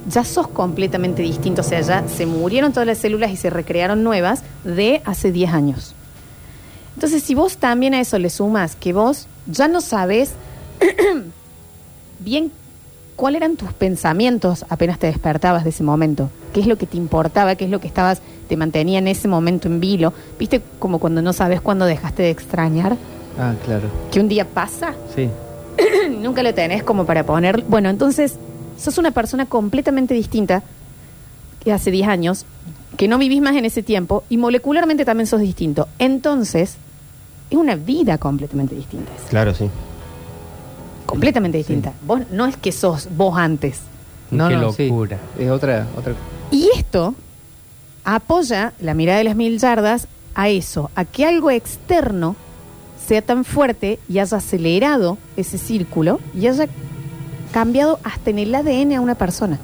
ya 0.06 0.22
sos 0.22 0.48
completamente 0.48 1.22
distinto. 1.22 1.62
O 1.62 1.64
sea, 1.64 1.80
ya 1.80 2.06
se 2.08 2.26
murieron 2.26 2.72
todas 2.74 2.86
las 2.86 2.98
células 2.98 3.30
y 3.30 3.36
se 3.38 3.48
recrearon 3.48 4.04
nuevas 4.04 4.42
de 4.64 5.00
hace 5.06 5.32
10 5.32 5.50
años. 5.54 5.94
Entonces, 6.94 7.22
si 7.22 7.34
vos 7.34 7.56
también 7.56 7.94
a 7.94 8.00
eso 8.02 8.18
le 8.18 8.28
sumas 8.28 8.76
que 8.76 8.92
vos 8.92 9.28
ya 9.46 9.66
no 9.66 9.80
sabes 9.80 10.32
bien 12.18 12.52
cuáles 13.16 13.40
eran 13.40 13.56
tus 13.56 13.72
pensamientos 13.72 14.64
apenas 14.68 14.98
te 14.98 15.06
despertabas 15.08 15.64
de 15.64 15.70
ese 15.70 15.82
momento, 15.82 16.30
qué 16.52 16.60
es 16.60 16.66
lo 16.66 16.76
que 16.76 16.86
te 16.86 16.96
importaba, 16.96 17.56
qué 17.56 17.64
es 17.64 17.70
lo 17.70 17.80
que 17.80 17.88
estabas, 17.88 18.20
te 18.48 18.56
mantenía 18.56 18.98
en 18.98 19.08
ese 19.08 19.26
momento 19.26 19.68
en 19.68 19.80
vilo. 19.80 20.12
¿Viste 20.38 20.60
como 20.78 20.98
cuando 20.98 21.22
no 21.22 21.32
sabes 21.32 21.60
cuándo 21.60 21.84
dejaste 21.86 22.22
de 22.22 22.30
extrañar? 22.30 22.96
Ah, 23.38 23.54
claro. 23.64 23.88
Que 24.12 24.20
un 24.20 24.28
día 24.28 24.44
pasa 24.46 24.94
Sí. 25.14 25.28
nunca 26.20 26.42
lo 26.42 26.54
tenés 26.54 26.82
como 26.82 27.04
para 27.04 27.24
poner. 27.24 27.62
Bueno, 27.68 27.88
entonces 27.88 28.36
sos 28.78 28.98
una 28.98 29.10
persona 29.10 29.46
completamente 29.46 30.14
distinta 30.14 30.62
que 31.62 31.72
hace 31.72 31.90
10 31.90 32.08
años, 32.08 32.46
que 32.96 33.08
no 33.08 33.18
vivís 33.18 33.42
más 33.42 33.56
en 33.56 33.64
ese 33.64 33.82
tiempo 33.82 34.24
y 34.28 34.36
molecularmente 34.36 35.04
también 35.04 35.26
sos 35.26 35.40
distinto. 35.40 35.88
Entonces, 35.98 36.76
es 37.50 37.56
una 37.56 37.76
vida 37.76 38.18
completamente 38.18 38.74
distinta. 38.74 39.10
Claro, 39.28 39.54
sí. 39.54 39.68
Completamente 41.06 41.58
distinta. 41.58 41.92
Vos 42.06 42.22
no 42.30 42.46
es 42.46 42.56
que 42.56 42.72
sos 42.72 43.08
vos 43.16 43.38
antes. 43.38 43.80
No, 44.30 44.48
Qué 44.48 44.56
no, 44.56 44.72
sí. 44.72 44.88
locura. 44.88 45.18
Es 45.38 45.50
otra, 45.50 45.86
otra. 45.96 46.14
Y 46.50 46.68
esto 46.76 47.14
apoya 48.04 48.72
la 48.80 48.94
mirada 48.94 49.18
de 49.18 49.24
las 49.24 49.36
mil 49.36 49.58
yardas 49.58 50.08
a 50.34 50.48
eso, 50.48 50.90
a 50.94 51.04
que 51.04 51.24
algo 51.24 51.50
externo 51.50 52.36
sea 53.06 53.22
tan 53.22 53.44
fuerte 53.44 53.98
y 54.08 54.18
haya 54.18 54.36
acelerado 54.36 55.16
ese 55.36 55.58
círculo 55.58 56.18
y 56.34 56.48
haya 56.48 56.66
cambiado 57.52 58.00
hasta 58.02 58.30
en 58.30 58.38
el 58.40 58.54
ADN 58.54 58.92
a 58.94 59.00
una 59.00 59.14
persona. 59.14 59.58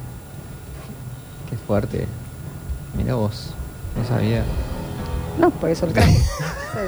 Qué 1.51 1.57
fuerte. 1.57 2.07
Mira 2.97 3.15
vos. 3.15 3.51
No 3.97 4.07
sabía. 4.07 4.45
No, 5.39 5.51
por 5.51 5.71
eso 5.71 5.87
lo 5.87 5.93
traje. 5.95 6.17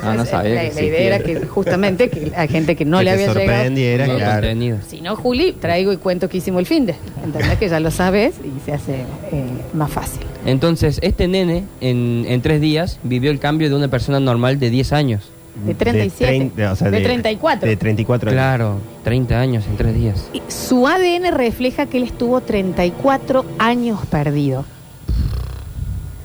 Ah, 0.03 0.15
no 0.17 0.25
sabía 0.27 0.55
la, 0.55 0.69
que 0.71 0.75
la 0.75 0.83
idea 0.83 1.01
era 1.01 1.19
que 1.21 1.47
justamente 1.47 2.09
que 2.11 2.33
hay 2.37 2.49
gente 2.49 2.77
que 2.77 2.85
no 2.85 2.99
Que 3.05 3.05
le 3.05 3.11
te 3.11 3.15
había 3.15 3.27
llegado. 3.29 3.47
sorprendiera, 3.47 4.05
Nuevo 4.07 4.19
claro. 4.21 4.35
contenido. 4.35 4.79
Si 4.89 5.01
no, 5.01 5.17
Juli, 5.17 5.53
traigo 5.53 5.93
y 5.93 5.97
cuento 5.97 6.29
que 6.29 6.39
hicimos 6.39 6.61
el 6.61 6.67
fin 6.67 6.87
de. 6.87 6.95
¿Entendés? 7.25 7.57
Que 7.59 7.69
ya 7.69 7.81
lo 7.81 7.91
sabes 7.91 8.35
y 8.45 8.61
se 8.65 8.73
hace 8.75 8.93
eh, 9.33 9.45
más 9.73 9.91
fácil. 9.91 10.21
Entonces, 10.47 10.99
este 11.03 11.27
nene 11.29 11.65
en, 11.81 12.25
en 12.29 12.43
tres 12.43 12.61
días 12.61 12.99
vivió 13.03 13.31
el 13.31 13.39
cambio 13.39 13.69
de 13.71 13.77
una 13.77 13.89
persona 13.89 14.21
normal 14.21 14.59
de 14.59 14.71
10 14.71 14.93
años. 14.93 15.31
De 15.65 15.73
37. 15.75 16.51
trein- 16.57 16.71
o 16.73 16.75
sea, 16.77 16.91
De 16.91 17.01
34. 17.01 17.69
De 17.69 17.77
34 17.77 18.29
años. 18.31 18.37
Claro, 18.37 18.81
30 19.05 19.41
años 19.41 19.65
en 19.71 19.77
tres 19.77 19.95
días. 19.95 20.29
Y 20.33 20.43
Su 20.49 20.87
ADN 20.89 21.33
refleja 21.33 21.87
que 21.87 21.99
él 21.99 22.03
estuvo 22.03 22.41
34 22.41 23.45
años 23.59 24.01
perdido. 24.11 24.65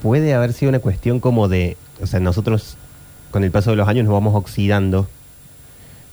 Puede 0.01 0.33
haber 0.33 0.53
sido 0.53 0.69
una 0.69 0.79
cuestión 0.79 1.19
como 1.19 1.47
de. 1.47 1.77
O 2.01 2.07
sea, 2.07 2.19
nosotros 2.19 2.77
con 3.31 3.43
el 3.43 3.51
paso 3.51 3.71
de 3.71 3.75
los 3.75 3.87
años 3.87 4.05
nos 4.05 4.13
vamos 4.13 4.35
oxidando. 4.35 5.07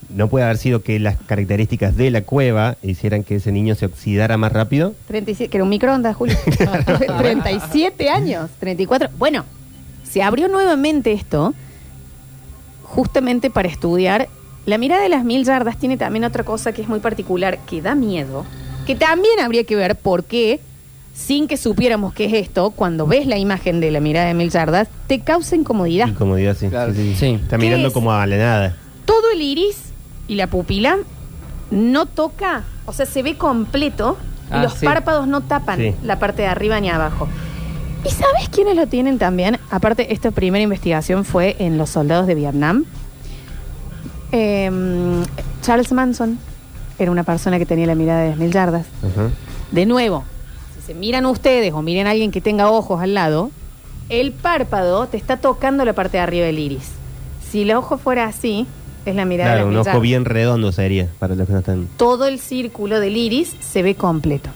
No 0.08 0.28
puede 0.28 0.44
haber 0.44 0.58
sido 0.58 0.82
que 0.82 1.00
las 1.00 1.16
características 1.16 1.96
de 1.96 2.10
la 2.10 2.22
cueva 2.22 2.76
hicieran 2.82 3.24
que 3.24 3.36
ese 3.36 3.50
niño 3.50 3.74
se 3.74 3.86
oxidara 3.86 4.36
más 4.36 4.52
rápido. 4.52 4.94
37, 5.08 5.50
que 5.50 5.56
era 5.56 5.64
un 5.64 5.70
microondas, 5.70 6.14
Julio. 6.14 6.36
37 7.18 8.08
años, 8.10 8.50
34. 8.60 9.08
Bueno, 9.18 9.44
se 10.04 10.22
abrió 10.22 10.48
nuevamente 10.48 11.12
esto 11.12 11.54
justamente 12.84 13.50
para 13.50 13.68
estudiar. 13.68 14.28
La 14.64 14.78
mirada 14.78 15.02
de 15.02 15.08
las 15.08 15.24
mil 15.24 15.44
yardas 15.44 15.76
tiene 15.76 15.96
también 15.96 16.24
otra 16.24 16.44
cosa 16.44 16.72
que 16.72 16.82
es 16.82 16.88
muy 16.88 17.00
particular, 17.00 17.58
que 17.66 17.82
da 17.82 17.94
miedo, 17.94 18.44
que 18.86 18.94
también 18.94 19.40
habría 19.40 19.64
que 19.64 19.76
ver 19.76 19.96
por 19.96 20.24
qué, 20.24 20.60
sin 21.16 21.48
que 21.48 21.56
supiéramos 21.56 22.12
qué 22.12 22.26
es 22.26 22.34
esto, 22.34 22.70
cuando 22.70 23.06
ves 23.06 23.26
la 23.26 23.38
imagen 23.38 23.80
de 23.80 23.90
la 23.90 24.00
mirada 24.00 24.26
de 24.26 24.34
mil 24.34 24.50
yardas, 24.50 24.86
te 25.06 25.20
causa 25.20 25.56
incomodidad. 25.56 26.08
Incomodidad, 26.08 26.54
sí. 26.56 26.68
Claro. 26.68 26.92
sí, 26.94 27.14
sí. 27.14 27.16
Sí. 27.18 27.26
Está 27.42 27.56
¿Qué 27.56 27.64
mirando 27.64 27.88
es? 27.88 27.94
como 27.94 28.12
a 28.12 28.26
la 28.26 28.36
nada. 28.36 28.76
todo 29.06 29.30
el 29.32 29.40
iris 29.40 29.76
y 30.28 30.34
la 30.34 30.46
pupila 30.48 30.98
no 31.70 32.04
toca, 32.06 32.64
o 32.84 32.92
sea, 32.92 33.06
se 33.06 33.22
ve 33.22 33.36
completo 33.36 34.18
y 34.50 34.54
Ah, 34.54 34.62
los 34.62 34.74
sí. 34.74 34.84
párpados 34.86 35.26
no 35.26 35.40
tapan 35.40 35.78
Sí. 35.80 35.94
la 36.04 36.18
parte 36.18 36.42
de 36.42 36.48
arriba 36.48 36.78
ni 36.80 36.90
abajo. 36.90 37.26
¿Y 38.04 38.10
sabes 38.10 38.48
quiénes 38.50 38.76
lo 38.76 38.86
tienen 38.86 39.18
también? 39.18 39.58
Aparte, 39.70 40.12
esta 40.12 40.30
primera 40.30 40.62
investigación 40.62 41.24
fue 41.24 41.56
en 41.58 41.76
los 41.78 41.90
soldados 41.90 42.26
de 42.28 42.34
Vietnam. 42.36 42.84
Em, 44.32 45.22
Charles 45.62 45.92
Manson 45.92 46.38
era 46.98 47.10
una 47.10 47.24
persona 47.24 47.58
que 47.58 47.66
tenía 47.66 47.86
la 47.86 47.94
mirada 47.94 48.20
de 48.22 48.28
10.000 48.36 48.52
yardas. 48.52 48.86
De 49.72 49.86
nuevo, 49.86 50.24
se 50.86 50.94
miran 50.94 51.26
ustedes 51.26 51.72
o 51.72 51.82
miren 51.82 52.06
a 52.06 52.10
alguien 52.10 52.30
que 52.30 52.40
tenga 52.40 52.70
ojos 52.70 53.00
al 53.00 53.14
lado, 53.14 53.50
el 54.08 54.32
párpado 54.32 55.06
te 55.08 55.16
está 55.16 55.36
tocando 55.38 55.84
la 55.84 55.92
parte 55.94 56.16
de 56.18 56.22
arriba 56.22 56.46
del 56.46 56.58
iris. 56.60 56.90
Si 57.50 57.62
el 57.62 57.72
ojo 57.72 57.98
fuera 57.98 58.26
así, 58.26 58.66
es 59.04 59.14
la 59.16 59.24
mirada 59.24 59.50
Claro, 59.52 59.62
de 59.64 59.68
un 59.68 59.74
la 59.74 59.80
ojo 59.80 59.90
Millar. 59.90 60.02
bien 60.02 60.24
redondo 60.24 60.70
sería, 60.70 61.08
para 61.18 61.34
los 61.34 61.46
que 61.46 61.52
no 61.54 61.58
están... 61.58 61.88
Todo 61.96 62.26
el 62.26 62.38
círculo 62.38 63.00
del 63.00 63.16
iris 63.16 63.56
se 63.60 63.82
ve 63.82 63.96
completo. 63.96 64.50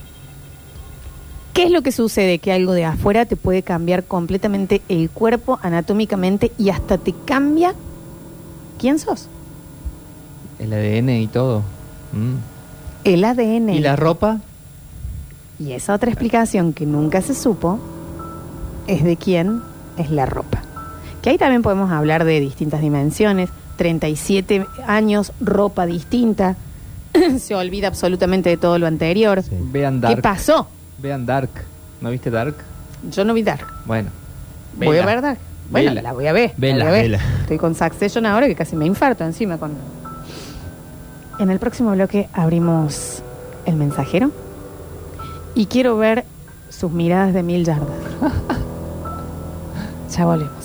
¿Qué 1.53 1.63
es 1.63 1.71
lo 1.71 1.81
que 1.81 1.91
sucede? 1.91 2.39
Que 2.39 2.53
algo 2.53 2.71
de 2.71 2.85
afuera 2.85 3.25
te 3.25 3.35
puede 3.35 3.61
cambiar 3.61 4.05
completamente 4.05 4.81
el 4.87 5.09
cuerpo 5.09 5.59
anatómicamente 5.61 6.53
y 6.57 6.69
hasta 6.69 6.97
te 6.97 7.13
cambia 7.25 7.75
quién 8.79 8.99
sos. 8.99 9.27
El 10.59 10.71
ADN 10.71 11.09
y 11.09 11.27
todo. 11.27 11.59
Mm. 12.13 12.35
El 13.03 13.25
ADN. 13.25 13.69
¿Y 13.69 13.79
la 13.79 13.97
ropa? 13.97 14.39
Y 15.61 15.73
esa 15.73 15.93
otra 15.93 16.09
explicación 16.09 16.73
que 16.73 16.87
nunca 16.87 17.21
se 17.21 17.35
supo 17.35 17.79
es 18.87 19.03
de 19.03 19.15
quién 19.15 19.61
es 19.97 20.09
la 20.09 20.25
ropa. 20.25 20.59
Que 21.21 21.29
ahí 21.29 21.37
también 21.37 21.61
podemos 21.61 21.91
hablar 21.91 22.23
de 22.25 22.39
distintas 22.39 22.81
dimensiones. 22.81 23.49
37 23.75 24.65
años, 24.87 25.33
ropa 25.39 25.85
distinta. 25.85 26.55
se 27.39 27.53
olvida 27.53 27.87
absolutamente 27.89 28.49
de 28.49 28.57
todo 28.57 28.79
lo 28.79 28.87
anterior. 28.87 29.43
Sí. 29.43 29.51
Vean 29.71 29.95
¿Qué 30.01 30.07
Dark. 30.07 30.21
pasó? 30.23 30.67
Vean 30.97 31.27
Dark. 31.27 31.49
¿No 32.01 32.09
viste 32.09 32.31
Dark? 32.31 32.55
Yo 33.11 33.23
no 33.23 33.35
vi 33.35 33.43
Dark. 33.43 33.67
Bueno. 33.85 34.09
Voy 34.77 34.97
a 34.97 35.05
ver 35.05 35.21
Dark. 35.21 35.37
Bueno, 35.69 35.89
Vela. 35.91 36.01
la 36.01 36.13
voy 36.13 36.25
a 36.25 36.33
ver. 36.33 36.49
la 36.49 36.55
Vela, 36.57 36.75
voy 36.85 36.87
a 36.87 36.91
ver. 36.91 37.01
vela. 37.03 37.19
Estoy 37.41 37.57
con 37.59 37.75
Succession 37.75 38.25
ahora 38.25 38.47
que 38.47 38.55
casi 38.55 38.75
me 38.75 38.87
infarto 38.87 39.23
encima 39.23 39.57
con. 39.59 39.73
En 41.37 41.51
el 41.51 41.59
próximo 41.59 41.91
bloque 41.91 42.29
abrimos 42.33 43.21
el 43.67 43.75
mensajero 43.75 44.31
y 45.55 45.65
quiero 45.65 45.97
ver 45.97 46.25
sus 46.69 46.91
miradas 46.91 47.33
de 47.33 47.43
mil 47.43 47.65
yardas. 47.65 47.89
ya 50.15 50.25
volvemos. 50.25 50.53